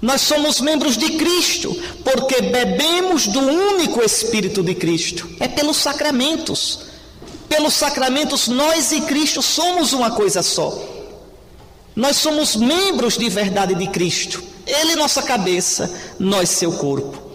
Nós 0.00 0.20
somos 0.20 0.60
membros 0.60 0.96
de 0.96 1.12
Cristo, 1.12 1.74
porque 2.04 2.42
bebemos 2.42 3.26
do 3.26 3.40
único 3.40 4.02
Espírito 4.02 4.62
de 4.62 4.74
Cristo. 4.74 5.28
É 5.40 5.48
pelos 5.48 5.78
sacramentos. 5.78 6.80
Pelos 7.48 7.74
sacramentos, 7.74 8.48
nós 8.48 8.92
e 8.92 9.00
Cristo 9.02 9.40
somos 9.40 9.92
uma 9.92 10.10
coisa 10.10 10.42
só. 10.42 10.76
Nós 11.94 12.16
somos 12.16 12.56
membros 12.56 13.16
de 13.16 13.28
verdade 13.28 13.74
de 13.74 13.86
Cristo. 13.88 14.42
Ele, 14.66 14.96
nossa 14.96 15.22
cabeça, 15.22 15.90
nós, 16.18 16.50
seu 16.50 16.72
corpo. 16.72 17.26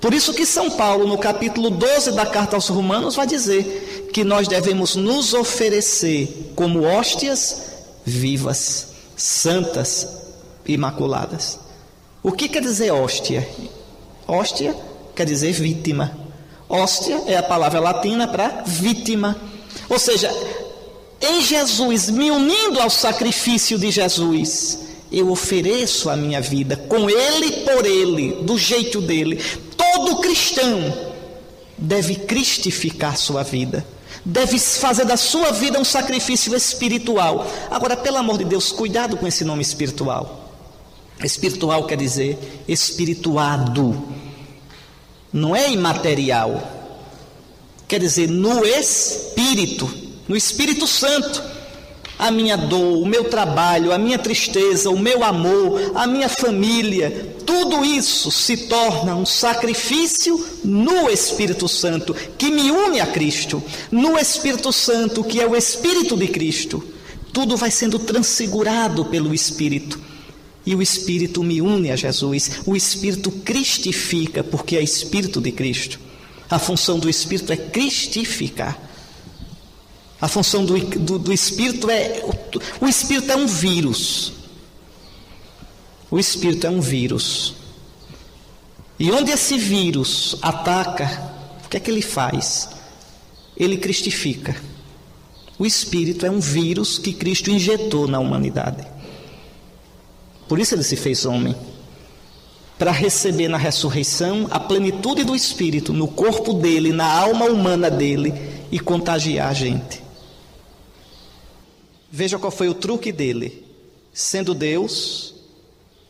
Por 0.00 0.14
isso 0.14 0.32
que 0.32 0.46
São 0.46 0.70
Paulo, 0.70 1.06
no 1.06 1.18
capítulo 1.18 1.68
12 1.68 2.12
da 2.12 2.24
carta 2.24 2.56
aos 2.56 2.68
Romanos, 2.68 3.16
vai 3.16 3.26
dizer 3.26 4.08
que 4.14 4.24
nós 4.24 4.48
devemos 4.48 4.96
nos 4.96 5.34
oferecer 5.34 6.52
como 6.56 6.82
hóstias 6.82 7.70
vivas, 8.04 8.88
santas, 9.14 10.08
imaculadas. 10.66 11.58
O 12.22 12.32
que 12.32 12.48
quer 12.48 12.62
dizer 12.62 12.90
hóstia? 12.90 13.46
Hóstia 14.26 14.74
quer 15.14 15.26
dizer 15.26 15.52
vítima. 15.52 16.16
Hóstia 16.66 17.22
é 17.26 17.36
a 17.36 17.42
palavra 17.42 17.78
latina 17.78 18.26
para 18.26 18.62
vítima. 18.66 19.36
Ou 19.88 19.98
seja, 19.98 20.32
em 21.20 21.42
Jesus, 21.42 22.08
me 22.08 22.30
unindo 22.30 22.80
ao 22.80 22.88
sacrifício 22.88 23.78
de 23.78 23.90
Jesus, 23.90 24.78
eu 25.10 25.30
ofereço 25.30 26.08
a 26.08 26.16
minha 26.16 26.40
vida 26.40 26.76
com 26.76 27.10
Ele 27.10 27.64
por 27.64 27.84
Ele, 27.84 28.42
do 28.42 28.56
jeito 28.56 29.00
dele. 29.00 29.42
Todo 29.76 30.20
cristão 30.20 31.10
deve 31.76 32.14
cristificar 32.14 33.16
sua 33.16 33.42
vida, 33.42 33.84
deve 34.24 34.58
fazer 34.58 35.04
da 35.04 35.16
sua 35.16 35.50
vida 35.50 35.80
um 35.80 35.84
sacrifício 35.84 36.54
espiritual. 36.54 37.46
Agora, 37.70 37.96
pelo 37.96 38.18
amor 38.18 38.38
de 38.38 38.44
Deus, 38.44 38.70
cuidado 38.70 39.16
com 39.16 39.26
esse 39.26 39.44
nome 39.44 39.62
espiritual. 39.62 40.36
Espiritual 41.24 41.84
quer 41.84 41.96
dizer 41.96 42.38
espirituado, 42.68 44.08
não 45.32 45.54
é 45.54 45.70
imaterial. 45.70 46.78
Quer 47.86 48.00
dizer, 48.00 48.28
no 48.28 48.64
Espírito, 48.64 49.90
no 50.28 50.36
Espírito 50.36 50.86
Santo 50.86 51.49
a 52.20 52.30
minha 52.30 52.56
dor, 52.56 53.02
o 53.02 53.06
meu 53.06 53.24
trabalho, 53.24 53.92
a 53.92 53.98
minha 53.98 54.18
tristeza, 54.18 54.90
o 54.90 54.98
meu 54.98 55.24
amor, 55.24 55.92
a 55.94 56.06
minha 56.06 56.28
família, 56.28 57.34
tudo 57.46 57.82
isso 57.82 58.30
se 58.30 58.68
torna 58.68 59.16
um 59.16 59.24
sacrifício 59.24 60.38
no 60.62 61.08
Espírito 61.08 61.66
Santo, 61.66 62.14
que 62.36 62.50
me 62.50 62.70
une 62.70 63.00
a 63.00 63.06
Cristo, 63.06 63.62
no 63.90 64.18
Espírito 64.18 64.70
Santo, 64.70 65.24
que 65.24 65.40
é 65.40 65.46
o 65.46 65.56
Espírito 65.56 66.16
de 66.16 66.28
Cristo. 66.28 66.84
Tudo 67.32 67.56
vai 67.56 67.70
sendo 67.70 67.98
transfigurado 67.98 69.06
pelo 69.06 69.32
Espírito. 69.32 69.98
E 70.66 70.74
o 70.74 70.82
Espírito 70.82 71.42
me 71.42 71.62
une 71.62 71.90
a 71.90 71.96
Jesus, 71.96 72.60
o 72.66 72.76
Espírito 72.76 73.30
cristifica, 73.30 74.44
porque 74.44 74.76
é 74.76 74.82
Espírito 74.82 75.40
de 75.40 75.52
Cristo. 75.52 75.98
A 76.50 76.58
função 76.58 76.98
do 76.98 77.08
Espírito 77.08 77.50
é 77.52 77.56
cristificar. 77.56 78.89
A 80.20 80.28
função 80.28 80.64
do, 80.64 80.78
do, 80.78 81.18
do 81.18 81.32
Espírito 81.32 81.88
é. 81.90 82.22
O, 82.24 82.84
o 82.84 82.88
Espírito 82.88 83.32
é 83.32 83.36
um 83.36 83.46
vírus. 83.46 84.32
O 86.10 86.18
Espírito 86.18 86.66
é 86.66 86.70
um 86.70 86.80
vírus. 86.80 87.54
E 88.98 89.10
onde 89.10 89.30
esse 89.30 89.56
vírus 89.56 90.36
ataca, 90.42 91.32
o 91.64 91.68
que 91.68 91.78
é 91.78 91.80
que 91.80 91.90
ele 91.90 92.02
faz? 92.02 92.68
Ele 93.56 93.78
cristifica. 93.78 94.54
O 95.58 95.64
Espírito 95.64 96.26
é 96.26 96.30
um 96.30 96.40
vírus 96.40 96.98
que 96.98 97.12
Cristo 97.12 97.50
injetou 97.50 98.06
na 98.06 98.18
humanidade. 98.18 98.86
Por 100.46 100.58
isso 100.58 100.74
ele 100.74 100.82
se 100.82 100.96
fez 100.96 101.24
homem. 101.24 101.54
Para 102.78 102.90
receber 102.90 103.48
na 103.48 103.56
ressurreição 103.56 104.48
a 104.50 104.58
plenitude 104.58 105.22
do 105.22 105.34
Espírito 105.34 105.92
no 105.92 106.08
corpo 106.08 106.52
dele, 106.54 106.92
na 106.92 107.06
alma 107.06 107.46
humana 107.46 107.90
dele 107.90 108.34
e 108.72 108.78
contagiar 108.78 109.48
a 109.48 109.54
gente. 109.54 110.09
Veja 112.10 112.38
qual 112.38 112.50
foi 112.50 112.68
o 112.68 112.74
truque 112.74 113.12
dele. 113.12 113.64
Sendo 114.12 114.54
Deus, 114.54 115.34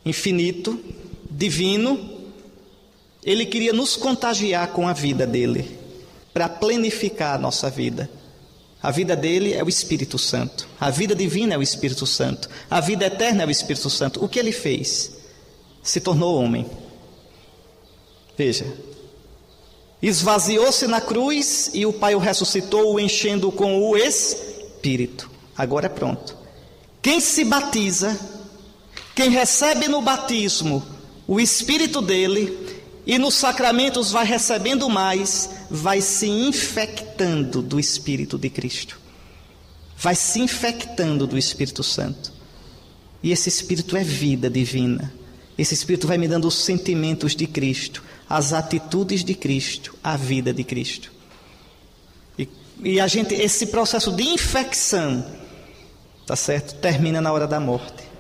infinito, 0.04 0.78
divino, 1.30 2.18
ele 3.22 3.44
queria 3.44 3.72
nos 3.72 3.96
contagiar 3.96 4.68
com 4.68 4.88
a 4.88 4.92
vida 4.92 5.26
dele, 5.26 5.78
para 6.32 6.48
planificar 6.48 7.34
a 7.34 7.38
nossa 7.38 7.68
vida. 7.68 8.10
A 8.82 8.90
vida 8.90 9.14
dele 9.14 9.52
é 9.52 9.62
o 9.62 9.68
Espírito 9.68 10.18
Santo. 10.18 10.66
A 10.80 10.88
vida 10.88 11.14
divina 11.14 11.54
é 11.54 11.58
o 11.58 11.62
Espírito 11.62 12.06
Santo. 12.06 12.48
A 12.70 12.80
vida 12.80 13.04
eterna 13.04 13.42
é 13.42 13.46
o 13.46 13.50
Espírito 13.50 13.90
Santo. 13.90 14.24
O 14.24 14.28
que 14.28 14.38
ele 14.38 14.52
fez? 14.52 15.18
Se 15.82 16.00
tornou 16.00 16.42
homem. 16.42 16.66
Veja. 18.38 18.66
Esvaziou-se 20.00 20.86
na 20.86 20.98
cruz 20.98 21.70
e 21.74 21.84
o 21.84 21.92
Pai 21.92 22.14
o 22.14 22.18
ressuscitou, 22.18 22.94
o 22.94 23.00
enchendo 23.00 23.52
com 23.52 23.82
o 23.82 23.98
Espírito. 23.98 25.29
Agora 25.60 25.84
é 25.84 25.88
pronto. 25.90 26.34
Quem 27.02 27.20
se 27.20 27.44
batiza, 27.44 28.18
quem 29.14 29.28
recebe 29.28 29.88
no 29.88 30.00
batismo 30.00 30.82
o 31.28 31.38
Espírito 31.38 32.00
dele 32.00 32.80
e 33.06 33.18
nos 33.18 33.34
sacramentos 33.34 34.10
vai 34.10 34.24
recebendo 34.24 34.88
mais, 34.88 35.50
vai 35.70 36.00
se 36.00 36.26
infectando 36.26 37.60
do 37.60 37.78
Espírito 37.78 38.38
de 38.38 38.48
Cristo. 38.48 38.98
Vai 39.98 40.14
se 40.14 40.40
infectando 40.40 41.26
do 41.26 41.36
Espírito 41.36 41.82
Santo. 41.82 42.32
E 43.22 43.30
esse 43.30 43.50
Espírito 43.50 43.98
é 43.98 44.02
vida 44.02 44.48
divina. 44.48 45.12
Esse 45.58 45.74
Espírito 45.74 46.06
vai 46.06 46.16
me 46.16 46.26
dando 46.26 46.48
os 46.48 46.54
sentimentos 46.54 47.36
de 47.36 47.46
Cristo, 47.46 48.02
as 48.26 48.54
atitudes 48.54 49.22
de 49.22 49.34
Cristo, 49.34 49.94
a 50.02 50.16
vida 50.16 50.54
de 50.54 50.64
Cristo. 50.64 51.12
E, 52.38 52.48
e 52.82 52.98
a 52.98 53.06
gente, 53.06 53.34
esse 53.34 53.66
processo 53.66 54.10
de 54.10 54.22
infecção 54.22 55.38
tá 56.26 56.36
certo? 56.36 56.74
Termina 56.74 57.20
na 57.20 57.32
hora 57.32 57.46
da 57.46 57.60
morte. 57.60 58.10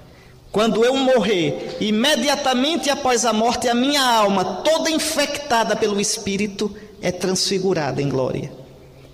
Quando 0.52 0.84
eu 0.84 0.96
morrer, 0.96 1.76
imediatamente 1.80 2.90
após 2.90 3.24
a 3.24 3.32
morte, 3.32 3.68
a 3.68 3.74
minha 3.74 4.02
alma, 4.02 4.44
toda 4.62 4.90
infectada 4.90 5.76
pelo 5.76 6.00
Espírito, 6.00 6.74
é 7.00 7.12
transfigurada 7.12 8.02
em 8.02 8.08
glória. 8.08 8.52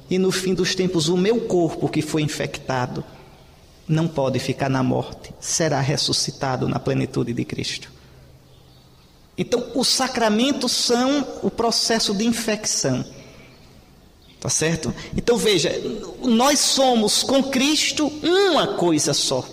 E 0.09 0.19
no 0.19 0.33
fim 0.33 0.55
dos 0.55 0.75
tempos, 0.75 1.09
o 1.09 1.17
meu 1.17 1.43
corpo 1.43 1.89
que 1.89 2.01
foi 2.01 2.23
infectado 2.23 3.05
não 3.87 4.09
pode 4.09 4.39
ficar 4.39 4.69
na 4.69 4.83
morte, 4.83 5.33
será 5.39 5.81
ressuscitado 5.81 6.69
na 6.69 6.79
plenitude 6.79 7.33
de 7.33 7.45
Cristo. 7.45 7.93
Então, 9.39 9.73
os 9.75 9.89
sacramentos 9.89 10.73
são 10.73 11.27
o 11.43 11.51
processo 11.51 12.15
de 12.15 12.25
infecção. 12.25 13.05
Tá 14.47 14.51
certo? 14.51 14.95
Então 15.17 15.37
veja, 15.37 15.73
nós 16.23 16.61
somos 16.61 17.25
com 17.25 17.43
Cristo 17.43 18.07
uma 18.23 18.77
coisa 18.77 19.13
só. 19.13 19.45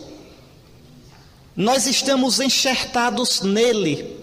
Nós 1.56 1.88
estamos 1.88 2.40
enxertados 2.40 3.42
nele. 3.42 4.16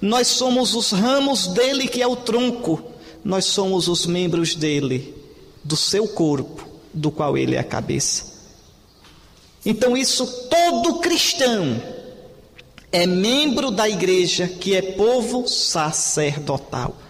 Nós 0.00 0.26
somos 0.26 0.74
os 0.74 0.90
ramos 0.90 1.46
dele 1.46 1.86
que 1.86 2.02
é 2.02 2.08
o 2.08 2.16
tronco. 2.16 2.82
Nós 3.24 3.44
somos 3.44 3.86
os 3.86 4.04
membros 4.04 4.56
dele, 4.56 5.14
do 5.62 5.76
seu 5.76 6.08
corpo, 6.08 6.66
do 6.92 7.12
qual 7.12 7.38
ele 7.38 7.54
é 7.54 7.60
a 7.60 7.64
cabeça. 7.64 8.24
Então 9.64 9.96
isso 9.96 10.26
todo 10.50 10.98
cristão 10.98 11.80
é 12.90 13.06
membro 13.06 13.70
da 13.70 13.88
igreja 13.88 14.48
que 14.48 14.74
é 14.74 14.82
povo 14.82 15.46
sacerdotal. 15.46 17.05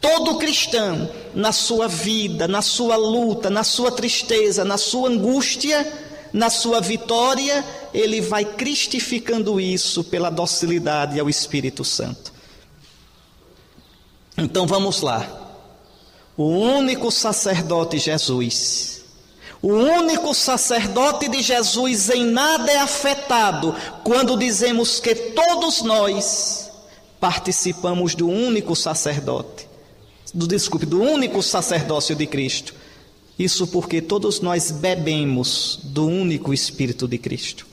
Todo 0.00 0.38
cristão, 0.38 1.10
na 1.34 1.52
sua 1.52 1.88
vida, 1.88 2.46
na 2.46 2.62
sua 2.62 2.96
luta, 2.96 3.50
na 3.50 3.64
sua 3.64 3.90
tristeza, 3.90 4.64
na 4.64 4.78
sua 4.78 5.08
angústia, 5.08 5.86
na 6.32 6.50
sua 6.50 6.80
vitória, 6.80 7.64
ele 7.92 8.20
vai 8.20 8.44
cristificando 8.44 9.60
isso 9.60 10.04
pela 10.04 10.30
docilidade 10.30 11.18
ao 11.18 11.28
Espírito 11.28 11.84
Santo. 11.84 12.32
Então 14.36 14.66
vamos 14.66 15.02
lá. 15.02 15.26
O 16.36 16.44
único 16.44 17.10
sacerdote 17.10 17.98
Jesus. 17.98 19.04
O 19.60 19.72
único 19.72 20.32
sacerdote 20.32 21.28
de 21.28 21.42
Jesus 21.42 22.10
em 22.10 22.24
nada 22.24 22.70
é 22.70 22.78
afetado 22.78 23.74
quando 24.04 24.38
dizemos 24.38 25.00
que 25.00 25.12
todos 25.14 25.82
nós 25.82 26.70
participamos 27.18 28.14
do 28.14 28.28
único 28.28 28.76
sacerdote. 28.76 29.67
Do 30.34 30.46
desculpe, 30.46 30.86
do 30.86 31.00
único 31.00 31.42
sacerdócio 31.42 32.14
de 32.14 32.26
Cristo. 32.26 32.74
Isso 33.38 33.66
porque 33.68 34.02
todos 34.02 34.40
nós 34.40 34.70
bebemos 34.70 35.78
do 35.84 36.06
único 36.06 36.52
Espírito 36.52 37.06
de 37.06 37.18
Cristo. 37.18 37.66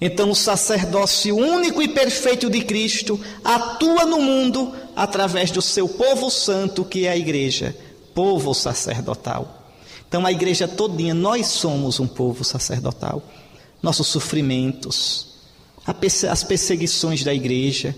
Então, 0.00 0.30
o 0.30 0.34
sacerdócio 0.34 1.36
único 1.36 1.82
e 1.82 1.88
perfeito 1.88 2.48
de 2.48 2.60
Cristo 2.62 3.18
atua 3.42 4.04
no 4.04 4.20
mundo 4.20 4.72
através 4.94 5.50
do 5.50 5.60
seu 5.60 5.88
povo 5.88 6.30
santo, 6.30 6.84
que 6.84 7.06
é 7.06 7.10
a 7.10 7.16
igreja, 7.16 7.76
povo 8.14 8.54
sacerdotal. 8.54 9.66
Então, 10.08 10.24
a 10.24 10.32
igreja 10.32 10.68
todinha, 10.68 11.14
nós 11.14 11.48
somos 11.48 11.98
um 11.98 12.06
povo 12.06 12.44
sacerdotal. 12.44 13.22
Nossos 13.82 14.06
sofrimentos, 14.06 15.34
as 16.30 16.44
perseguições 16.44 17.24
da 17.24 17.34
igreja, 17.34 17.94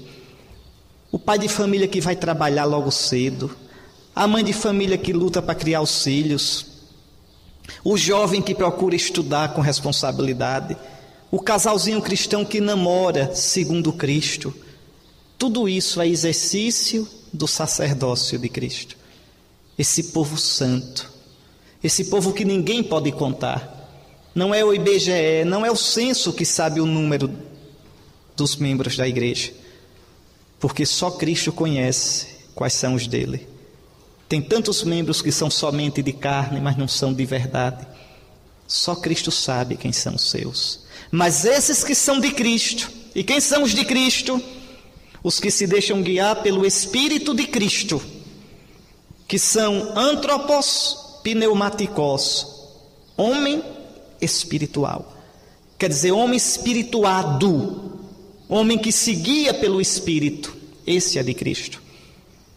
o 1.13 1.19
pai 1.19 1.39
de 1.39 1.49
família 1.49 1.89
que 1.89 2.01
vai 2.01 2.17
trabalhar 2.17 2.65
logo 2.65 2.91
cedo, 2.91 3.51
a 4.15 4.27
mãe 4.27 4.45
de 4.45 4.53
família 4.53 4.99
que 4.99 5.13
luta 5.13 5.41
para 5.41 5.55
criar 5.55 5.81
os 5.81 6.03
filhos, 6.03 6.67
o 7.85 7.97
jovem 7.97 8.43
que 8.43 8.55
procura 8.55 8.95
estudar 8.95 9.55
com 9.55 9.61
responsabilidade 9.61 10.77
o 11.31 11.39
casalzinho 11.39 12.03
cristão 12.03 12.45
que 12.45 12.61
namora 12.61 13.35
segundo 13.35 13.93
Cristo. 13.93 14.53
Tudo 15.39 15.69
isso 15.69 16.01
é 16.01 16.09
exercício 16.09 17.09
do 17.33 17.47
sacerdócio 17.47 18.39
de 18.39 18.49
Cristo. 18.49 18.97
Esse 19.79 20.05
povo 20.05 20.37
santo, 20.37 21.11
esse 21.83 22.07
povo 22.07 22.33
que 22.33 22.45
ninguém 22.45 22.83
pode 22.83 23.13
contar. 23.13 23.79
Não 24.35 24.53
é 24.53 24.65
o 24.65 24.75
IBGE, 24.75 25.45
não 25.47 25.65
é 25.65 25.71
o 25.71 25.77
censo 25.77 26.33
que 26.33 26.45
sabe 26.45 26.81
o 26.81 26.87
número 26.87 27.31
dos 28.37 28.57
membros 28.57 28.97
da 28.97 29.07
igreja, 29.07 29.53
porque 30.59 30.85
só 30.85 31.11
Cristo 31.11 31.53
conhece 31.53 32.27
quais 32.55 32.75
são 32.75 32.95
os 32.95 33.07
dele. 33.07 33.47
Tem 34.31 34.41
tantos 34.41 34.85
membros 34.85 35.21
que 35.21 35.33
são 35.33 35.51
somente 35.51 36.01
de 36.01 36.13
carne, 36.13 36.61
mas 36.61 36.77
não 36.77 36.87
são 36.87 37.13
de 37.13 37.25
verdade. 37.25 37.85
Só 38.65 38.95
Cristo 38.95 39.29
sabe 39.29 39.77
quem 39.77 39.91
são 39.91 40.15
os 40.15 40.31
seus. 40.31 40.85
Mas 41.11 41.45
esses 41.45 41.83
que 41.83 41.97
são 41.97 42.21
de 42.21 42.31
Cristo, 42.31 42.89
e 43.13 43.25
quem 43.25 43.41
são 43.41 43.65
os 43.65 43.73
de 43.73 43.85
Cristo? 43.85 44.41
Os 45.21 45.41
que 45.41 45.51
se 45.51 45.67
deixam 45.67 46.01
guiar 46.01 46.45
pelo 46.45 46.65
Espírito 46.65 47.35
de 47.35 47.45
Cristo, 47.49 48.01
que 49.27 49.37
são 49.37 49.99
antropos 49.99 51.19
pneumaticos, 51.25 52.47
homem 53.17 53.65
espiritual. 54.21 55.13
Quer 55.77 55.89
dizer, 55.89 56.13
homem 56.13 56.37
espirituado, 56.37 57.99
homem 58.49 58.79
que 58.79 58.93
se 58.93 59.13
guia 59.13 59.53
pelo 59.53 59.81
Espírito, 59.81 60.57
esse 60.87 61.19
é 61.19 61.23
de 61.25 61.35
Cristo. 61.35 61.90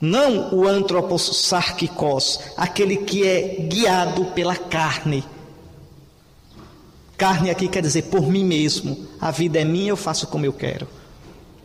Não 0.03 0.53
o 0.53 0.67
antropos 0.67 1.47
sarquicos, 1.47 2.39
aquele 2.57 2.97
que 2.97 3.25
é 3.25 3.55
guiado 3.69 4.25
pela 4.33 4.55
carne, 4.55 5.23
Carne 7.17 7.49
aqui 7.49 7.67
quer 7.69 7.81
dizer 7.81 8.01
por 8.03 8.29
mim 8.29 8.43
mesmo. 8.43 9.07
A 9.21 9.31
vida 9.31 9.59
é 9.59 9.63
minha, 9.63 9.89
eu 9.89 9.95
faço 9.95 10.27
como 10.27 10.45
eu 10.45 10.51
quero. 10.51 10.87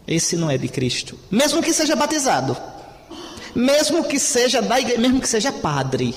Esse 0.06 0.36
não 0.36 0.50
é 0.50 0.56
de 0.56 0.68
Cristo. 0.68 1.18
Mesmo 1.30 1.62
que 1.62 1.72
seja 1.72 1.96
batizado. 1.96 2.56
Mesmo 3.54 4.04
que 4.04 4.20
seja 4.20 4.62
da 4.62 4.78
igreja, 4.78 5.00
mesmo 5.00 5.20
que 5.20 5.28
seja 5.28 5.50
padre, 5.50 6.14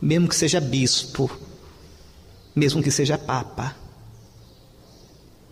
mesmo 0.00 0.28
que 0.28 0.34
seja 0.34 0.60
bispo, 0.60 1.30
mesmo 2.54 2.82
que 2.82 2.90
seja 2.90 3.18
papa. 3.18 3.76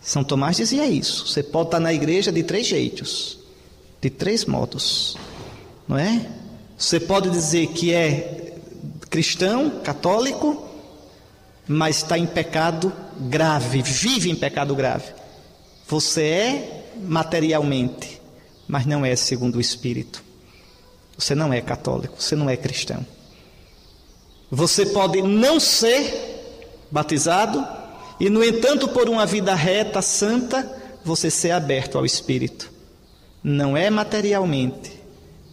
São 0.01 0.25
Tomás 0.25 0.57
dizia 0.57 0.87
isso. 0.87 1.27
Você 1.27 1.42
pode 1.42 1.68
estar 1.68 1.81
na 1.81 1.92
igreja 1.92 2.33
de 2.33 2.42
três 2.42 2.66
jeitos, 2.66 3.38
de 4.01 4.09
três 4.09 4.47
modos, 4.47 5.18
não 5.88 5.98
é? 5.98 6.27
Você 6.77 7.01
pode 7.01 7.31
dizer 7.31 7.68
que 7.68 7.92
é 7.92 8.55
cristão, 9.09 9.81
católico, 9.81 10.68
mas 11.66 11.96
está 11.96 12.18
em 12.18 12.27
pecado 12.27 12.92
grave, 13.18 13.83
vive 13.83 14.31
em 14.31 14.37
pecado 14.37 14.74
grave. 14.74 15.12
Você 15.88 16.22
é 16.22 16.85
materialmente, 17.03 18.20
mas 18.66 18.87
não 18.87 19.05
é 19.05 19.16
segundo 19.16 19.57
o 19.57 19.61
Espírito. 19.61 20.22
Você 21.16 21.35
não 21.35 21.53
é 21.53 21.61
católico, 21.61 22.22
você 22.22 22.37
não 22.37 22.48
é 22.48 22.57
cristão. 22.57 23.05
Você 24.51 24.87
pode 24.87 25.20
não 25.20 25.59
ser 25.59 26.87
batizado 26.90 27.66
e, 28.20 28.31
no 28.31 28.42
entanto, 28.42 28.88
por 28.88 29.09
uma 29.09 29.27
vida 29.27 29.55
reta, 29.55 30.01
santa, 30.01 30.77
você 31.05 31.31
ser 31.31 31.51
aberto 31.51 31.98
ao 31.98 32.07
Espírito. 32.07 32.70
Não 33.42 33.77
é 33.77 33.90
materialmente, 33.90 34.98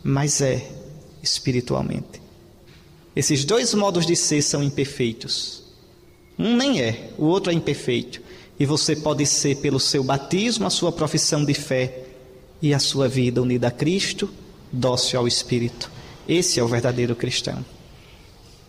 mas 0.07 0.39
é 0.39 0.63
espiritualmente. 1.23 2.21
Esses 3.15 3.43
dois 3.43 3.73
modos 3.73 4.05
de 4.05 4.15
ser 4.15 4.43
são 4.43 4.61
imperfeitos. 4.61 5.63
Um 6.37 6.55
nem 6.55 6.79
é, 6.79 7.09
o 7.17 7.25
outro 7.25 7.51
é 7.51 7.55
imperfeito. 7.55 8.21
E 8.59 8.67
você 8.67 8.95
pode 8.95 9.25
ser, 9.25 9.55
pelo 9.55 9.79
seu 9.79 10.03
batismo, 10.03 10.67
a 10.67 10.69
sua 10.69 10.91
profissão 10.91 11.43
de 11.43 11.55
fé 11.55 12.03
e 12.61 12.71
a 12.71 12.77
sua 12.77 13.07
vida 13.07 13.41
unida 13.41 13.69
a 13.69 13.71
Cristo, 13.71 14.29
dócil 14.71 15.19
ao 15.19 15.27
Espírito. 15.27 15.89
Esse 16.29 16.59
é 16.59 16.63
o 16.63 16.67
verdadeiro 16.67 17.15
cristão. 17.15 17.65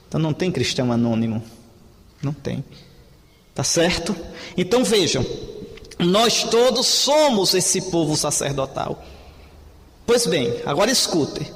Então 0.09 0.18
não 0.18 0.33
tem 0.33 0.51
cristão 0.51 0.90
anônimo. 0.90 1.42
Não 2.22 2.33
tem. 2.33 2.64
Tá 3.55 3.62
certo? 3.62 4.16
Então 4.57 4.83
vejam, 4.83 5.25
nós 5.99 6.44
todos 6.44 6.87
somos 6.87 7.53
esse 7.53 7.90
povo 7.90 8.16
sacerdotal. 8.16 9.05
Pois 10.07 10.27
bem, 10.27 10.62
agora 10.64 10.90
escute. 10.90 11.53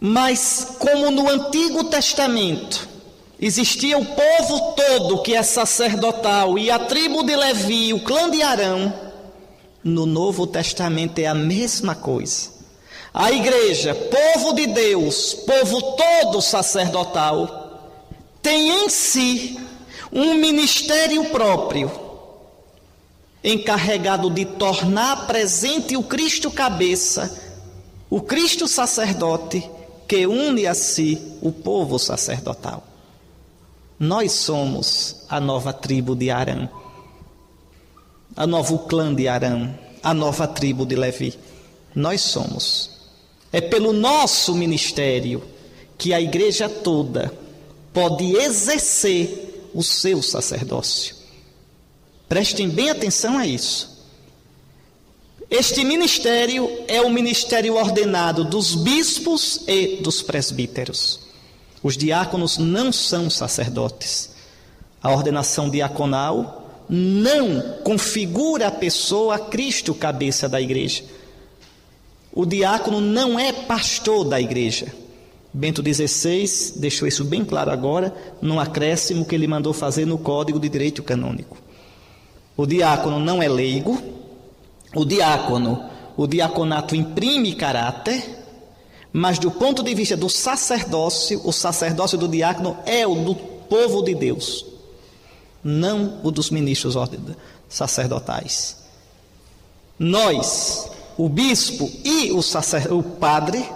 Mas 0.00 0.76
como 0.78 1.10
no 1.10 1.28
Antigo 1.28 1.84
Testamento 1.84 2.90
Existia 3.42 3.96
o 3.96 4.04
povo 4.04 4.72
todo 4.72 5.22
que 5.22 5.34
é 5.34 5.42
sacerdotal 5.42 6.58
e 6.58 6.70
a 6.70 6.78
tribo 6.78 7.22
de 7.22 7.34
Levi, 7.34 7.94
o 7.94 8.00
clã 8.00 8.28
de 8.28 8.42
Arão. 8.42 8.92
No 9.82 10.04
Novo 10.04 10.46
Testamento 10.46 11.18
é 11.20 11.26
a 11.26 11.32
mesma 11.32 11.94
coisa. 11.94 12.50
A 13.14 13.32
igreja, 13.32 13.94
povo 13.94 14.52
de 14.52 14.66
Deus, 14.66 15.32
povo 15.32 15.80
todo 15.96 16.42
sacerdotal, 16.42 17.98
tem 18.42 18.84
em 18.84 18.90
si 18.90 19.58
um 20.12 20.34
ministério 20.34 21.24
próprio, 21.30 21.90
encarregado 23.42 24.30
de 24.30 24.44
tornar 24.44 25.26
presente 25.26 25.96
o 25.96 26.02
Cristo 26.02 26.50
cabeça, 26.50 27.38
o 28.08 28.20
Cristo 28.20 28.68
sacerdote, 28.68 29.68
que 30.06 30.26
une 30.26 30.66
a 30.66 30.74
si 30.74 31.20
o 31.40 31.52
povo 31.52 31.98
sacerdotal. 31.98 32.84
Nós 33.98 34.32
somos 34.32 35.24
a 35.28 35.38
nova 35.40 35.72
tribo 35.72 36.16
de 36.16 36.30
Arã, 36.30 36.68
a 38.36 38.46
novo 38.46 38.80
clã 38.80 39.14
de 39.14 39.28
Arã, 39.28 39.70
a 40.02 40.14
nova 40.14 40.46
tribo 40.48 40.84
de 40.84 40.96
Levi. 40.96 41.38
Nós 41.94 42.20
somos. 42.22 42.90
É 43.52 43.60
pelo 43.60 43.92
nosso 43.92 44.54
ministério 44.54 45.42
que 45.98 46.14
a 46.14 46.20
igreja 46.20 46.68
toda 46.68 47.32
pode 47.92 48.36
exercer 48.36 49.70
o 49.74 49.82
seu 49.82 50.22
sacerdócio. 50.22 51.19
Prestem 52.30 52.68
bem 52.68 52.90
atenção 52.90 53.36
a 53.36 53.44
isso. 53.44 54.06
Este 55.50 55.82
ministério 55.82 56.70
é 56.86 57.02
o 57.02 57.10
ministério 57.10 57.74
ordenado 57.74 58.44
dos 58.44 58.76
bispos 58.76 59.64
e 59.66 59.96
dos 59.96 60.22
presbíteros. 60.22 61.18
Os 61.82 61.96
diáconos 61.96 62.56
não 62.56 62.92
são 62.92 63.28
sacerdotes. 63.28 64.30
A 65.02 65.10
ordenação 65.10 65.68
diaconal 65.68 66.84
não 66.88 67.62
configura 67.82 68.68
a 68.68 68.70
pessoa 68.70 69.34
a 69.34 69.38
Cristo, 69.40 69.92
cabeça 69.92 70.48
da 70.48 70.60
igreja. 70.60 71.02
O 72.32 72.46
diácono 72.46 73.00
não 73.00 73.40
é 73.40 73.52
pastor 73.52 74.24
da 74.24 74.40
igreja. 74.40 74.94
Bento 75.52 75.82
XVI 75.82 76.74
deixou 76.76 77.08
isso 77.08 77.24
bem 77.24 77.44
claro 77.44 77.72
agora, 77.72 78.14
num 78.40 78.60
acréscimo 78.60 79.24
que 79.24 79.34
ele 79.34 79.48
mandou 79.48 79.72
fazer 79.72 80.04
no 80.04 80.16
Código 80.16 80.60
de 80.60 80.68
Direito 80.68 81.02
Canônico. 81.02 81.69
O 82.60 82.66
diácono 82.66 83.18
não 83.18 83.42
é 83.42 83.48
leigo, 83.48 83.98
o 84.94 85.02
diácono, 85.06 85.82
o 86.14 86.26
diaconato 86.26 86.94
imprime 86.94 87.54
caráter, 87.54 88.22
mas 89.10 89.38
do 89.38 89.50
ponto 89.50 89.82
de 89.82 89.94
vista 89.94 90.14
do 90.14 90.28
sacerdócio, 90.28 91.40
o 91.42 91.52
sacerdócio 91.52 92.18
do 92.18 92.28
diácono 92.28 92.76
é 92.84 93.06
o 93.06 93.14
do 93.14 93.34
povo 93.34 94.02
de 94.02 94.14
Deus, 94.14 94.66
não 95.64 96.20
o 96.22 96.30
dos 96.30 96.50
ministros 96.50 96.96
sacerdotais. 97.66 98.76
Nós, 99.98 100.90
o 101.16 101.30
bispo 101.30 101.90
e 102.04 102.30
o, 102.30 102.42
sacer, 102.42 102.92
o 102.92 103.02
padre, 103.02 103.66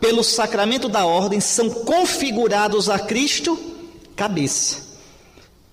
pelo 0.00 0.24
sacramento 0.24 0.88
da 0.88 1.04
ordem, 1.04 1.38
são 1.38 1.68
configurados 1.68 2.88
a 2.88 2.98
Cristo 2.98 3.58
cabeça. 4.16 4.85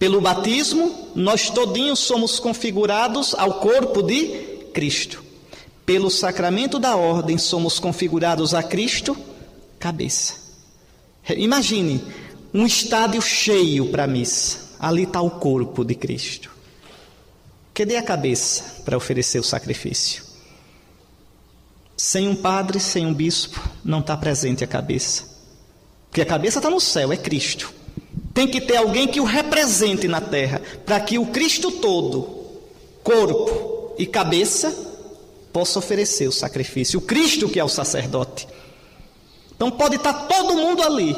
Pelo 0.03 0.19
batismo, 0.19 1.11
nós 1.15 1.49
todinhos 1.49 1.99
somos 1.99 2.37
configurados 2.37 3.33
ao 3.35 3.61
corpo 3.61 4.03
de 4.03 4.27
Cristo. 4.73 5.23
Pelo 5.85 6.11
sacramento 6.11 6.77
da 6.77 6.97
ordem, 6.97 7.37
somos 7.37 7.79
configurados 7.79 8.53
a 8.53 8.61
Cristo 8.61 9.15
cabeça. 9.79 10.33
Imagine 11.37 12.03
um 12.53 12.65
estádio 12.65 13.21
cheio 13.21 13.91
para 13.91 14.03
a 14.03 14.07
missa. 14.07 14.75
Ali 14.77 15.03
está 15.03 15.21
o 15.21 15.31
corpo 15.31 15.85
de 15.85 15.95
Cristo. 15.95 16.51
Cadê 17.73 17.95
a 17.95 18.03
cabeça 18.03 18.81
para 18.83 18.97
oferecer 18.97 19.39
o 19.39 19.43
sacrifício? 19.43 20.21
Sem 21.95 22.27
um 22.27 22.35
padre, 22.35 22.77
sem 22.77 23.05
um 23.05 23.13
bispo, 23.13 23.57
não 23.85 24.01
está 24.01 24.17
presente 24.17 24.65
a 24.65 24.67
cabeça. 24.67 25.23
Porque 26.09 26.21
a 26.21 26.25
cabeça 26.25 26.59
está 26.59 26.69
no 26.69 26.81
céu, 26.81 27.13
é 27.13 27.15
Cristo. 27.15 27.73
Tem 28.33 28.47
que 28.47 28.59
ter 28.59 28.77
alguém 28.77 29.07
que 29.07 29.21
o 29.21 29.25
represente 29.25 29.42
na 30.07 30.21
terra, 30.21 30.61
para 30.85 30.99
que 30.99 31.17
o 31.17 31.27
Cristo 31.27 31.71
todo, 31.71 32.47
corpo 33.03 33.93
e 33.97 34.05
cabeça, 34.05 34.73
possa 35.51 35.79
oferecer 35.79 36.27
o 36.27 36.31
sacrifício. 36.31 36.99
O 36.99 37.01
Cristo 37.01 37.47
que 37.47 37.59
é 37.59 37.63
o 37.63 37.69
sacerdote. 37.69 38.47
Então 39.55 39.69
pode 39.69 39.95
estar 39.95 40.13
todo 40.27 40.55
mundo 40.57 40.81
ali, 40.81 41.15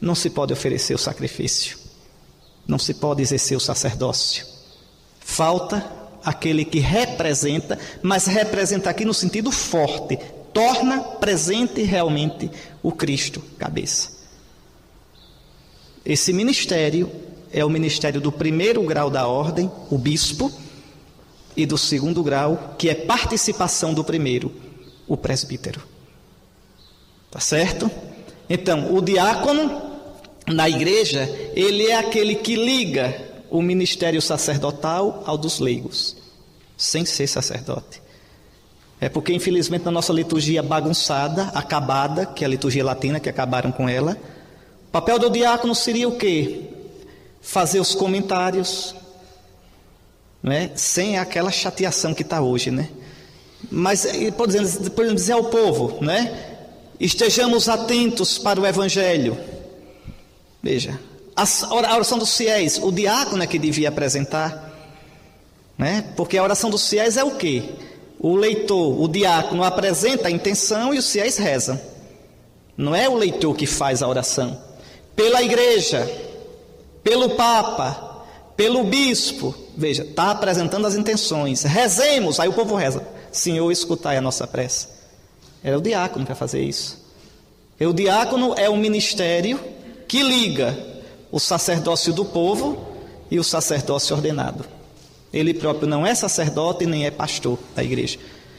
não 0.00 0.14
se 0.14 0.30
pode 0.30 0.52
oferecer 0.52 0.94
o 0.94 0.98
sacrifício, 0.98 1.78
não 2.66 2.78
se 2.78 2.94
pode 2.94 3.22
exercer 3.22 3.56
o 3.56 3.60
sacerdócio. 3.60 4.46
Falta 5.20 5.84
aquele 6.24 6.64
que 6.64 6.78
representa, 6.78 7.78
mas 8.02 8.26
representa 8.26 8.90
aqui 8.90 9.04
no 9.04 9.14
sentido 9.14 9.52
forte, 9.52 10.18
torna 10.52 11.00
presente 11.00 11.82
realmente 11.82 12.50
o 12.82 12.90
Cristo, 12.90 13.42
cabeça. 13.58 14.10
Esse 16.04 16.32
ministério 16.32 17.10
é 17.52 17.64
o 17.64 17.70
ministério 17.70 18.20
do 18.20 18.32
primeiro 18.32 18.82
grau 18.82 19.10
da 19.10 19.26
ordem, 19.26 19.70
o 19.90 19.98
bispo, 19.98 20.50
e 21.56 21.66
do 21.66 21.76
segundo 21.76 22.22
grau, 22.22 22.76
que 22.78 22.88
é 22.88 22.94
participação 22.94 23.92
do 23.92 24.02
primeiro, 24.02 24.50
o 25.06 25.16
presbítero. 25.16 25.82
Tá 27.30 27.40
certo? 27.40 27.90
Então, 28.48 28.94
o 28.94 29.00
diácono 29.00 29.82
na 30.46 30.68
igreja, 30.68 31.24
ele 31.54 31.86
é 31.86 31.96
aquele 31.96 32.36
que 32.36 32.56
liga 32.56 33.14
o 33.50 33.62
ministério 33.62 34.20
sacerdotal 34.20 35.22
ao 35.26 35.36
dos 35.36 35.58
leigos, 35.58 36.16
sem 36.76 37.04
ser 37.04 37.26
sacerdote. 37.26 38.00
É 39.00 39.08
porque, 39.08 39.32
infelizmente, 39.32 39.84
na 39.84 39.90
nossa 39.90 40.12
liturgia 40.12 40.62
bagunçada, 40.62 41.44
acabada, 41.54 42.24
que 42.24 42.44
é 42.44 42.46
a 42.46 42.50
liturgia 42.50 42.84
latina, 42.84 43.20
que 43.20 43.28
acabaram 43.28 43.72
com 43.72 43.88
ela, 43.88 44.16
o 44.88 44.90
papel 44.92 45.18
do 45.18 45.30
diácono 45.30 45.74
seria 45.74 46.08
o 46.08 46.16
quê? 46.16 46.71
Fazer 47.42 47.80
os 47.80 47.94
comentários, 47.94 48.94
né? 50.42 50.70
sem 50.74 51.18
aquela 51.18 51.50
chateação 51.50 52.14
que 52.14 52.22
está 52.22 52.40
hoje, 52.40 52.70
né? 52.70 52.88
Mas 53.70 54.06
podemos, 54.36 54.88
podemos 54.90 55.22
dizer 55.22 55.32
ao 55.32 55.44
povo, 55.44 56.02
né? 56.02 56.56
Estejamos 56.98 57.68
atentos 57.68 58.38
para 58.38 58.60
o 58.60 58.66
Evangelho. 58.66 59.36
Veja, 60.62 60.98
a 61.34 61.74
oração 61.74 62.18
dos 62.18 62.36
fiéis, 62.36 62.78
o 62.78 62.92
diácono 62.92 63.42
é 63.42 63.46
que 63.46 63.58
devia 63.58 63.88
apresentar, 63.88 64.70
né? 65.76 66.04
Porque 66.16 66.38
a 66.38 66.42
oração 66.42 66.70
dos 66.70 66.88
fiéis 66.88 67.16
é 67.16 67.24
o 67.24 67.32
quê? 67.32 67.64
O 68.18 68.36
leitor, 68.36 69.00
o 69.00 69.08
diácono 69.08 69.64
apresenta 69.64 70.28
a 70.28 70.30
intenção 70.30 70.94
e 70.94 70.98
os 70.98 71.10
fiéis 71.10 71.36
rezam. 71.36 71.80
Não 72.76 72.94
é 72.94 73.08
o 73.08 73.16
leitor 73.16 73.54
que 73.56 73.66
faz 73.66 74.02
a 74.02 74.08
oração. 74.08 74.60
Pela 75.16 75.42
igreja, 75.42 76.08
pelo 77.02 77.30
papa, 77.30 78.24
pelo 78.56 78.84
bispo, 78.84 79.54
veja, 79.76 80.02
está 80.02 80.30
apresentando 80.30 80.86
as 80.86 80.94
intenções. 80.94 81.62
Rezemos, 81.62 82.38
aí 82.38 82.48
o 82.48 82.52
povo 82.52 82.76
reza. 82.76 83.06
Senhor, 83.30 83.70
escutai 83.70 84.16
a 84.16 84.20
nossa 84.20 84.46
prece. 84.46 84.88
Era 85.64 85.78
o 85.78 85.80
diácono 85.80 86.24
para 86.24 86.34
fazer 86.34 86.62
isso. 86.62 87.00
E 87.80 87.86
o 87.86 87.92
diácono 87.92 88.54
é 88.56 88.68
o 88.68 88.76
ministério 88.76 89.58
que 90.06 90.22
liga 90.22 90.78
o 91.30 91.40
sacerdócio 91.40 92.12
do 92.12 92.24
povo 92.24 92.86
e 93.30 93.38
o 93.38 93.44
sacerdócio 93.44 94.14
ordenado. 94.14 94.64
Ele 95.32 95.54
próprio 95.54 95.88
não 95.88 96.06
é 96.06 96.14
sacerdote 96.14 96.84
nem 96.84 97.06
é 97.06 97.10
pastor 97.10 97.58
da 97.74 97.82
igreja. 97.82 98.18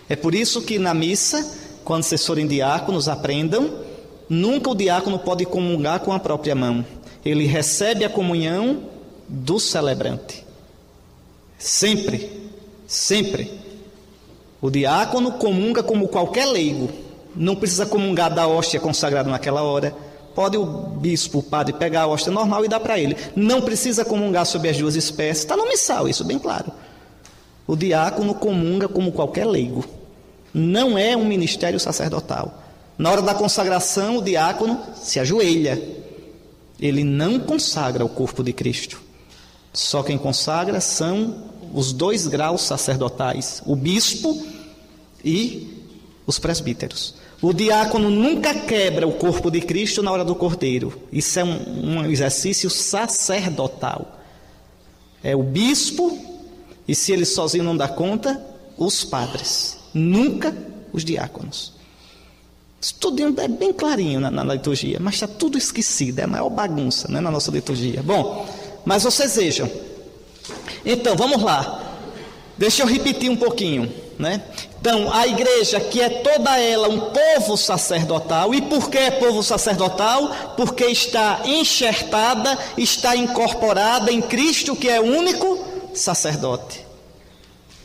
É 0.10 0.16
por 0.16 0.34
isso 0.34 0.62
que 0.64 0.80
na 0.80 0.94
missa, 0.94 1.56
quando 1.86 2.04
vocês 2.04 2.26
forem 2.26 2.48
diáconos, 2.48 3.08
aprendam, 3.08 3.80
nunca 4.28 4.72
o 4.72 4.76
diácono 4.76 5.20
pode 5.20 5.46
comungar 5.46 6.00
com 6.00 6.12
a 6.12 6.20
própria 6.20 6.56
mão. 6.56 6.84
Ele 7.26 7.46
recebe 7.46 8.04
a 8.04 8.10
comunhão 8.10 8.84
do 9.28 9.60
celebrante. 9.60 10.46
Sempre, 11.58 12.52
sempre. 12.88 13.52
O 14.62 14.70
diácono 14.70 15.34
comunga 15.34 15.82
como 15.82 16.08
qualquer 16.08 16.46
leigo. 16.46 16.90
Não 17.36 17.56
precisa 17.56 17.86
comungar 17.86 18.34
da 18.34 18.48
hóstia 18.48 18.80
consagrada 18.80 19.30
naquela 19.30 19.64
hora 19.64 19.96
Pode 20.36 20.58
o 20.58 20.66
bispo, 20.66 21.40
o 21.40 21.44
padre, 21.44 21.74
pegar 21.74 22.02
a 22.02 22.08
hóstia 22.08 22.32
normal 22.32 22.66
e 22.66 22.68
dar 22.68 22.80
para 22.80 23.00
ele. 23.00 23.16
Não 23.36 23.62
precisa 23.62 24.04
comungar 24.04 24.46
sobre 24.46 24.70
as 24.70 24.78
duas 24.78 24.96
espécies. 24.96 25.44
Está 25.44 25.56
no 25.56 25.68
missal, 25.68 26.10
isso 26.10 26.24
bem 26.24 26.40
claro. 26.40 26.72
O 27.68 27.76
diácono 27.76 28.34
comunga 28.34 28.88
como 28.88 29.12
qualquer 29.12 29.46
leigo. 29.46 29.86
Não 30.52 30.98
é 30.98 31.16
um 31.16 31.26
ministério 31.26 31.80
sacerdotal. 31.80 32.64
Na 32.98 33.12
hora 33.12 33.22
da 33.22 33.34
consagração, 33.36 34.18
o 34.18 34.22
diácono 34.24 34.80
se 34.96 35.20
ajoelha. 35.20 35.80
Ele 36.84 37.02
não 37.02 37.40
consagra 37.40 38.04
o 38.04 38.10
corpo 38.10 38.44
de 38.44 38.52
Cristo. 38.52 39.02
Só 39.72 40.04
quem 40.04 40.18
consagra 40.18 40.82
são 40.82 41.46
os 41.74 41.94
dois 41.94 42.28
graus 42.28 42.62
sacerdotais: 42.64 43.64
o 43.66 43.74
bispo 43.74 44.46
e 45.24 45.82
os 46.28 46.38
presbíteros. 46.38 47.16
O 47.42 47.54
diácono 47.54 48.10
nunca 48.10 48.54
quebra 48.54 49.08
o 49.08 49.14
corpo 49.14 49.50
de 49.50 49.62
Cristo 49.62 50.04
na 50.04 50.12
hora 50.12 50.26
do 50.26 50.36
cordeiro. 50.36 51.02
Isso 51.10 51.40
é 51.40 51.44
um, 51.46 52.00
um 52.00 52.06
exercício 52.06 52.70
sacerdotal. 52.70 54.20
É 55.24 55.34
o 55.34 55.42
bispo, 55.42 56.18
e 56.86 56.94
se 56.94 57.14
ele 57.14 57.24
sozinho 57.24 57.64
não 57.64 57.78
dá 57.78 57.88
conta, 57.88 58.46
os 58.78 59.06
padres. 59.06 59.78
Nunca 59.94 60.54
os 60.92 61.06
diáconos. 61.06 61.73
Isso 62.84 62.96
tudo 62.96 63.40
é 63.40 63.48
bem 63.48 63.72
clarinho 63.72 64.20
na, 64.20 64.30
na 64.30 64.44
liturgia, 64.44 64.98
mas 65.00 65.14
está 65.14 65.26
tudo 65.26 65.58
esquecido, 65.58 66.20
é 66.20 66.24
a 66.24 66.28
maior 66.28 66.50
bagunça 66.50 67.08
né, 67.08 67.22
na 67.22 67.32
nossa 67.32 67.50
liturgia. 67.50 68.04
Bom, 68.04 68.46
mas 68.84 69.04
vocês 69.04 69.38
vejam. 69.38 69.72
Então, 70.86 71.16
vamos 71.16 71.42
lá. 71.42 71.82
Deixa 72.58 72.84
eu 72.84 72.86
repetir 72.86 73.32
um 73.32 73.38
pouquinho. 73.38 73.90
Né? 74.20 74.44
Então, 74.82 75.10
a 75.14 75.26
igreja, 75.26 75.80
que 75.80 76.02
é 76.02 76.10
toda 76.10 76.60
ela 76.60 76.90
um 76.90 77.00
povo 77.14 77.56
sacerdotal, 77.56 78.54
e 78.54 78.62
por 78.62 78.90
que 78.90 78.98
é 78.98 79.12
povo 79.12 79.42
sacerdotal? 79.42 80.54
Porque 80.58 80.84
está 80.84 81.40
enxertada, 81.46 82.60
está 82.78 83.16
incorporada 83.16 84.12
em 84.12 84.22
Cristo, 84.22 84.76
que 84.76 84.90
é 84.90 85.00
o 85.00 85.06
único 85.06 85.58
sacerdote. 85.94 86.86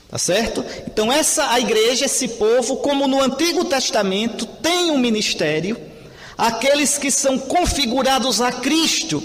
Tá 0.09 0.17
certo? 0.17 0.65
Então, 0.87 1.13
essa 1.13 1.51
a 1.51 1.61
igreja, 1.61 2.07
esse 2.07 2.29
povo, 2.29 2.77
como 2.79 3.07
no 3.07 3.21
Antigo 3.21 3.65
Testamento, 3.67 4.47
tem 4.47 4.91
um 4.91 4.97
ministério, 4.97 5.77
aqueles 6.37 6.97
que 6.97 7.11
são 7.11 7.39
configurados 7.39 8.41
a 8.41 8.51
Cristo, 8.51 9.23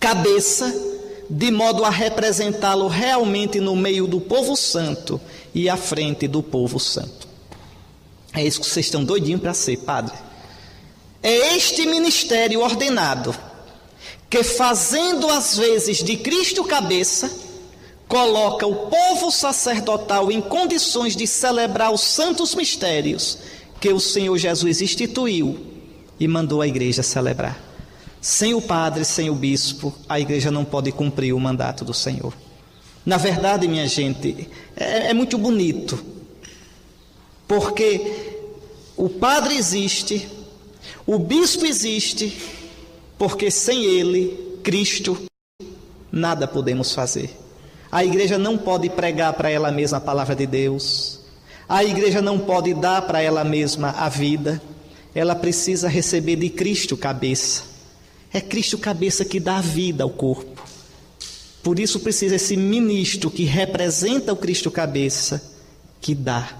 cabeça, 0.00 0.74
de 1.28 1.50
modo 1.50 1.84
a 1.84 1.90
representá-lo 1.90 2.88
realmente 2.88 3.60
no 3.60 3.76
meio 3.76 4.06
do 4.06 4.20
povo 4.20 4.56
santo 4.56 5.20
e 5.54 5.68
à 5.68 5.76
frente 5.76 6.26
do 6.26 6.42
povo 6.42 6.80
santo. 6.80 7.28
É 8.32 8.42
isso 8.42 8.60
que 8.60 8.66
vocês 8.66 8.86
estão 8.86 9.04
doidinhos 9.04 9.40
para 9.40 9.52
ser, 9.52 9.76
padre. 9.78 10.14
É 11.22 11.56
este 11.56 11.86
ministério 11.86 12.60
ordenado 12.60 13.34
que, 14.30 14.42
fazendo 14.42 15.28
às 15.30 15.56
vezes 15.56 16.02
de 16.02 16.16
Cristo 16.16 16.64
cabeça, 16.64 17.30
coloca 18.08 18.66
o 18.66 18.86
povo 18.86 19.30
sacerdotal 19.30 20.30
em 20.30 20.40
condições 20.40 21.16
de 21.16 21.26
celebrar 21.26 21.92
os 21.92 22.00
santos 22.00 22.54
mistérios 22.54 23.38
que 23.80 23.92
o 23.92 24.00
Senhor 24.00 24.36
Jesus 24.38 24.80
instituiu 24.80 25.58
e 26.18 26.28
mandou 26.28 26.60
a 26.60 26.66
igreja 26.66 27.02
celebrar. 27.02 27.62
Sem 28.20 28.54
o 28.54 28.62
padre, 28.62 29.04
sem 29.04 29.28
o 29.28 29.34
bispo, 29.34 29.94
a 30.08 30.18
igreja 30.18 30.50
não 30.50 30.64
pode 30.64 30.90
cumprir 30.92 31.34
o 31.34 31.40
mandato 31.40 31.84
do 31.84 31.92
Senhor. 31.92 32.32
Na 33.04 33.18
verdade, 33.18 33.68
minha 33.68 33.86
gente, 33.86 34.48
é, 34.74 35.10
é 35.10 35.14
muito 35.14 35.36
bonito, 35.36 36.02
porque 37.46 38.38
o 38.96 39.10
padre 39.10 39.56
existe, 39.56 40.26
o 41.06 41.18
bispo 41.18 41.66
existe, 41.66 42.34
porque 43.18 43.50
sem 43.50 43.84
ele, 43.84 44.58
Cristo, 44.62 45.18
nada 46.10 46.48
podemos 46.48 46.94
fazer. 46.94 47.43
A 47.94 48.04
igreja 48.04 48.36
não 48.36 48.58
pode 48.58 48.90
pregar 48.90 49.32
para 49.34 49.48
ela 49.48 49.70
mesma 49.70 49.98
a 49.98 50.00
palavra 50.00 50.34
de 50.34 50.48
Deus, 50.48 51.20
a 51.68 51.84
igreja 51.84 52.20
não 52.20 52.40
pode 52.40 52.74
dar 52.74 53.02
para 53.02 53.22
ela 53.22 53.44
mesma 53.44 53.90
a 53.90 54.08
vida, 54.08 54.60
ela 55.14 55.32
precisa 55.36 55.86
receber 55.86 56.34
de 56.34 56.50
Cristo 56.50 56.96
cabeça. 56.96 57.62
É 58.32 58.40
Cristo 58.40 58.76
cabeça 58.78 59.24
que 59.24 59.38
dá 59.38 59.60
vida 59.60 60.02
ao 60.02 60.10
corpo. 60.10 60.60
Por 61.62 61.78
isso 61.78 62.00
precisa 62.00 62.34
esse 62.34 62.56
ministro 62.56 63.30
que 63.30 63.44
representa 63.44 64.32
o 64.32 64.36
Cristo 64.36 64.72
cabeça 64.72 65.40
que 66.00 66.16
dá. 66.16 66.50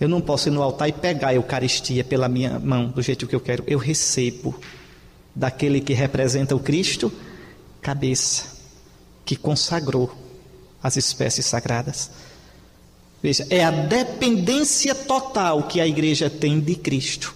Eu 0.00 0.08
não 0.08 0.20
posso 0.20 0.48
ir 0.48 0.50
no 0.50 0.60
altar 0.60 0.88
e 0.88 0.92
pegar 0.92 1.28
a 1.28 1.34
Eucaristia 1.34 2.02
pela 2.02 2.28
minha 2.28 2.58
mão, 2.58 2.88
do 2.88 3.00
jeito 3.00 3.28
que 3.28 3.36
eu 3.36 3.40
quero. 3.40 3.62
Eu 3.68 3.78
recebo 3.78 4.58
daquele 5.32 5.80
que 5.80 5.92
representa 5.92 6.56
o 6.56 6.58
Cristo 6.58 7.12
cabeça, 7.80 8.55
que 9.26 9.36
consagrou 9.36 10.10
as 10.82 10.96
espécies 10.96 11.44
sagradas. 11.44 12.10
Veja, 13.22 13.44
é 13.50 13.64
a 13.64 13.72
dependência 13.72 14.94
total 14.94 15.64
que 15.64 15.80
a 15.80 15.86
igreja 15.86 16.30
tem 16.30 16.60
de 16.60 16.76
Cristo. 16.76 17.34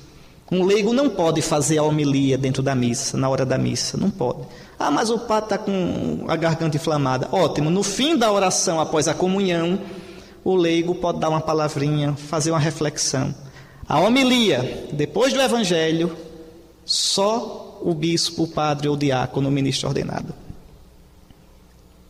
Um 0.50 0.64
leigo 0.64 0.92
não 0.92 1.10
pode 1.10 1.42
fazer 1.42 1.78
a 1.78 1.82
homilia 1.82 2.38
dentro 2.38 2.62
da 2.62 2.74
missa, 2.74 3.16
na 3.16 3.28
hora 3.28 3.44
da 3.44 3.58
missa, 3.58 3.96
não 3.96 4.10
pode. 4.10 4.40
Ah, 4.78 4.90
mas 4.90 5.10
o 5.10 5.18
padre 5.18 5.54
está 5.54 5.58
com 5.58 6.24
a 6.28 6.36
garganta 6.36 6.76
inflamada. 6.76 7.28
Ótimo, 7.32 7.70
no 7.70 7.82
fim 7.82 8.16
da 8.16 8.30
oração, 8.32 8.80
após 8.80 9.08
a 9.08 9.14
comunhão, 9.14 9.78
o 10.44 10.54
leigo 10.54 10.94
pode 10.94 11.18
dar 11.18 11.28
uma 11.28 11.40
palavrinha, 11.40 12.14
fazer 12.14 12.50
uma 12.50 12.58
reflexão. 12.58 13.34
A 13.88 13.98
homilia, 14.00 14.88
depois 14.92 15.32
do 15.32 15.40
evangelho, 15.40 16.16
só 16.84 17.80
o 17.82 17.94
bispo, 17.94 18.44
o 18.44 18.48
padre 18.48 18.88
ou 18.88 18.94
o 18.94 18.98
diácono, 18.98 19.48
o 19.48 19.52
ministro 19.52 19.88
ordenado. 19.88 20.34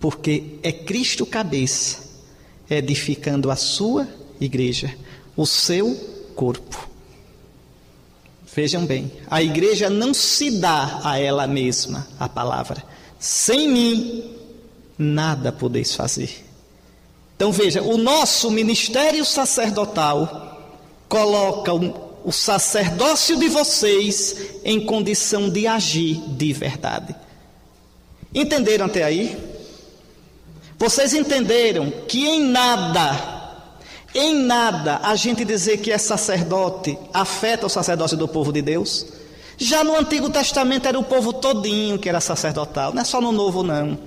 Porque 0.01 0.59
é 0.63 0.73
Cristo 0.73 1.25
cabeça, 1.25 1.99
edificando 2.69 3.51
a 3.51 3.57
sua 3.57 4.09
igreja, 4.41 4.93
o 5.37 5.47
seu 5.47 5.95
corpo. 6.35 6.89
Vejam 8.53 8.85
bem, 8.85 9.13
a 9.29 9.43
igreja 9.43 9.89
não 9.89 10.13
se 10.13 10.51
dá 10.59 11.01
a 11.05 11.19
ela 11.19 11.47
mesma 11.47 12.09
a 12.19 12.29
palavra. 12.29 12.83
Sem 13.19 13.69
mim, 13.69 14.35
nada 14.99 15.53
podeis 15.53 15.95
fazer. 15.95 16.45
Então 17.37 17.53
veja, 17.53 17.83
o 17.83 17.97
nosso 17.97 18.51
ministério 18.51 19.25
sacerdotal 19.25 20.51
coloca 21.09 21.73
o, 21.73 22.33
sacerdócio 22.33 23.39
de 23.39 23.49
vocês 23.49 24.61
em 24.65 24.85
condição 24.85 25.49
de 25.49 25.67
agir 25.67 26.21
de 26.29 26.53
verdade. 26.53 27.15
Entenderam 28.35 28.87
até 28.87 29.05
aí? 29.05 29.37
Vocês 30.81 31.13
entenderam 31.13 31.93
que 32.09 32.27
em 32.27 32.41
nada 32.41 33.39
em 34.15 34.35
nada 34.35 34.99
a 35.03 35.15
gente 35.15 35.45
dizer 35.45 35.77
que 35.77 35.93
é 35.93 35.99
sacerdote 35.99 36.99
afeta 37.13 37.67
o 37.67 37.69
sacerdócio 37.69 38.17
do 38.17 38.27
povo 38.27 38.51
de 38.51 38.63
Deus. 38.63 39.07
Já 39.59 39.85
no 39.85 39.95
Antigo 39.95 40.31
Testamento 40.31 40.89
era 40.89 40.99
o 40.99 41.05
povo 41.05 41.35
todinho 41.35 41.99
que 41.99 42.09
era 42.09 42.19
sacerdotal, 42.19 42.95
não 42.95 43.03
é 43.03 43.05
só 43.05 43.21
no 43.21 43.31
Novo 43.31 43.63
não. 43.63 43.99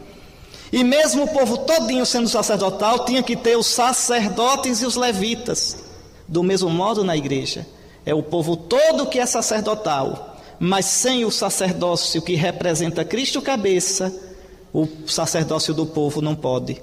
E 0.71 0.83
mesmo 0.83 1.25
o 1.25 1.27
povo 1.27 1.59
todinho 1.59 2.07
sendo 2.07 2.27
sacerdotal, 2.27 3.05
tinha 3.05 3.21
que 3.21 3.35
ter 3.35 3.55
os 3.55 3.67
sacerdotes 3.67 4.81
e 4.81 4.85
os 4.87 4.95
levitas. 4.95 5.77
Do 6.27 6.41
mesmo 6.41 6.71
modo 6.71 7.03
na 7.03 7.15
igreja, 7.15 7.67
é 8.03 8.15
o 8.15 8.23
povo 8.23 8.57
todo 8.57 9.05
que 9.05 9.19
é 9.19 9.27
sacerdotal, 9.27 10.39
mas 10.59 10.85
sem 10.87 11.23
o 11.23 11.29
sacerdócio 11.29 12.19
que 12.19 12.33
representa 12.33 13.05
Cristo 13.05 13.43
cabeça, 13.43 14.11
o 14.73 14.87
sacerdócio 15.05 15.73
do 15.73 15.85
povo 15.85 16.21
não 16.21 16.35
pode 16.35 16.81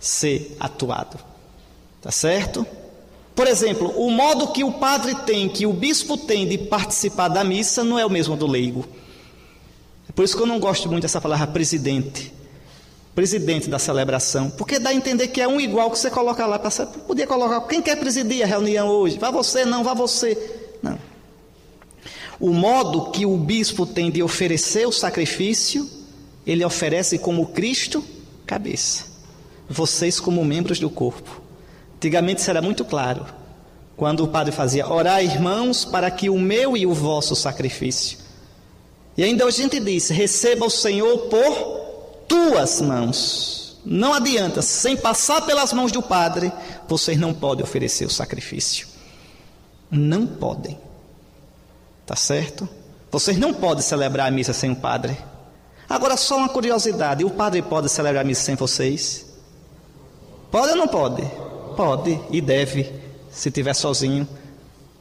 ser 0.00 0.56
atuado. 0.58 1.18
Tá 2.02 2.10
certo? 2.10 2.66
Por 3.34 3.46
exemplo, 3.46 3.92
o 3.96 4.10
modo 4.10 4.48
que 4.48 4.64
o 4.64 4.72
padre 4.72 5.14
tem, 5.24 5.48
que 5.48 5.64
o 5.64 5.72
bispo 5.72 6.16
tem 6.16 6.46
de 6.46 6.58
participar 6.58 7.28
da 7.28 7.44
missa 7.44 7.84
não 7.84 7.96
é 7.96 8.04
o 8.04 8.10
mesmo 8.10 8.36
do 8.36 8.48
leigo. 8.48 8.84
É 10.08 10.12
por 10.12 10.24
isso 10.24 10.36
que 10.36 10.42
eu 10.42 10.46
não 10.46 10.58
gosto 10.58 10.88
muito 10.88 11.02
dessa 11.02 11.20
palavra 11.20 11.46
presidente. 11.46 12.34
Presidente 13.14 13.68
da 13.68 13.78
celebração, 13.78 14.48
porque 14.50 14.78
dá 14.78 14.90
a 14.90 14.94
entender 14.94 15.28
que 15.28 15.40
é 15.40 15.48
um 15.48 15.60
igual 15.60 15.90
que 15.90 15.98
você 15.98 16.08
coloca 16.08 16.46
lá 16.46 16.56
para 16.56 16.86
podia 16.86 17.26
colocar 17.26 17.60
quem 17.62 17.82
quer 17.82 17.96
presidir 17.96 18.44
a 18.44 18.46
reunião 18.46 18.86
hoje? 18.88 19.18
Vá 19.18 19.30
você, 19.30 19.64
não, 19.64 19.82
vá 19.82 19.92
você. 19.92 20.36
Não. 20.80 20.96
O 22.38 22.50
modo 22.50 23.10
que 23.10 23.26
o 23.26 23.36
bispo 23.36 23.84
tem 23.84 24.08
de 24.08 24.22
oferecer 24.22 24.86
o 24.86 24.92
sacrifício, 24.92 25.97
ele 26.48 26.64
oferece 26.64 27.18
como 27.18 27.48
Cristo 27.48 28.02
cabeça. 28.46 29.04
Vocês 29.68 30.18
como 30.18 30.42
membros 30.42 30.80
do 30.80 30.88
corpo. 30.88 31.42
Antigamente 31.96 32.48
era 32.48 32.62
muito 32.62 32.86
claro. 32.86 33.26
Quando 33.98 34.24
o 34.24 34.28
padre 34.28 34.50
fazia 34.50 34.88
orar, 34.88 35.22
irmãos, 35.22 35.84
para 35.84 36.10
que 36.10 36.30
o 36.30 36.38
meu 36.38 36.74
e 36.74 36.86
o 36.86 36.94
vosso 36.94 37.36
sacrifício. 37.36 38.16
E 39.14 39.22
ainda 39.22 39.44
a 39.44 39.50
gente 39.50 39.78
diz: 39.78 40.08
receba 40.08 40.64
o 40.64 40.70
Senhor 40.70 41.18
por 41.28 42.24
tuas 42.26 42.80
mãos. 42.80 43.78
Não 43.84 44.14
adianta, 44.14 44.62
sem 44.62 44.96
passar 44.96 45.42
pelas 45.42 45.72
mãos 45.74 45.92
do 45.92 46.02
padre, 46.02 46.50
vocês 46.88 47.18
não 47.18 47.34
podem 47.34 47.62
oferecer 47.62 48.06
o 48.06 48.10
sacrifício. 48.10 48.88
Não 49.90 50.26
podem. 50.26 50.78
Tá 52.06 52.16
certo? 52.16 52.66
Vocês 53.10 53.36
não 53.36 53.52
podem 53.52 53.82
celebrar 53.82 54.28
a 54.28 54.30
missa 54.30 54.54
sem 54.54 54.70
o 54.70 54.76
padre. 54.76 55.16
Agora, 55.88 56.16
só 56.16 56.36
uma 56.36 56.48
curiosidade: 56.48 57.24
o 57.24 57.30
padre 57.30 57.62
pode 57.62 57.88
celebrar 57.88 58.24
missa 58.24 58.42
sem 58.42 58.54
vocês? 58.54 59.26
Pode 60.50 60.70
ou 60.70 60.76
não 60.76 60.88
pode? 60.88 61.22
Pode 61.76 62.20
e 62.30 62.40
deve, 62.40 62.92
se 63.30 63.48
estiver 63.48 63.74
sozinho. 63.74 64.26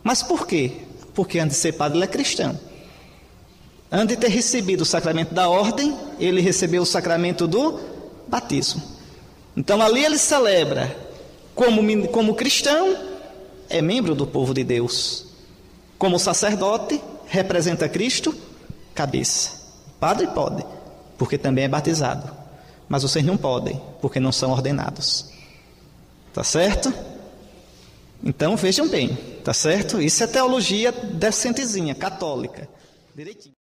Mas 0.04 0.24
por 0.24 0.46
quê? 0.46 0.72
Porque 1.14 1.40
antes 1.40 1.58
de 1.58 1.62
ser 1.62 1.74
padre, 1.74 1.98
ele 1.98 2.06
é 2.06 2.08
cristão. 2.08 2.58
Antes 3.92 4.16
de 4.16 4.22
ter 4.22 4.30
recebido 4.30 4.82
o 4.82 4.86
sacramento 4.86 5.34
da 5.34 5.50
ordem, 5.50 5.98
ele 6.20 6.42
recebeu 6.42 6.84
o 6.84 6.86
sacramento 6.86 7.48
do 7.48 7.80
batismo. 8.28 8.82
Então 9.56 9.82
ali 9.82 10.04
ele 10.04 10.18
celebra, 10.18 10.96
como, 11.56 12.08
como 12.10 12.36
cristão, 12.36 12.96
é 13.70 13.82
membro 13.82 14.14
do 14.14 14.28
povo 14.28 14.54
de 14.54 14.64
Deus. 14.64 15.26
Como 15.98 16.20
sacerdote, 16.20 17.02
representa 17.26 17.90
Cristo, 17.90 18.36
cabeça. 18.94 19.58
Padre 20.00 20.28
pode, 20.28 20.64
porque 21.18 21.38
também 21.38 21.66
é 21.66 21.68
batizado. 21.68 22.32
Mas 22.88 23.04
vocês 23.04 23.26
não 23.26 23.36
podem, 23.36 23.82
porque 24.02 24.20
não 24.20 24.32
são 24.32 24.52
ordenados. 24.52 25.32
Tá 26.34 26.44
certo? 26.44 26.94
Então 28.24 28.56
vejam 28.56 28.88
bem, 28.88 29.16
tá 29.44 29.54
certo? 29.54 30.02
Isso 30.02 30.24
é 30.24 30.28
teologia 30.28 30.92
decentezinha, 30.92 31.94
católica. 31.94 32.68
Direitinho. 33.16 33.57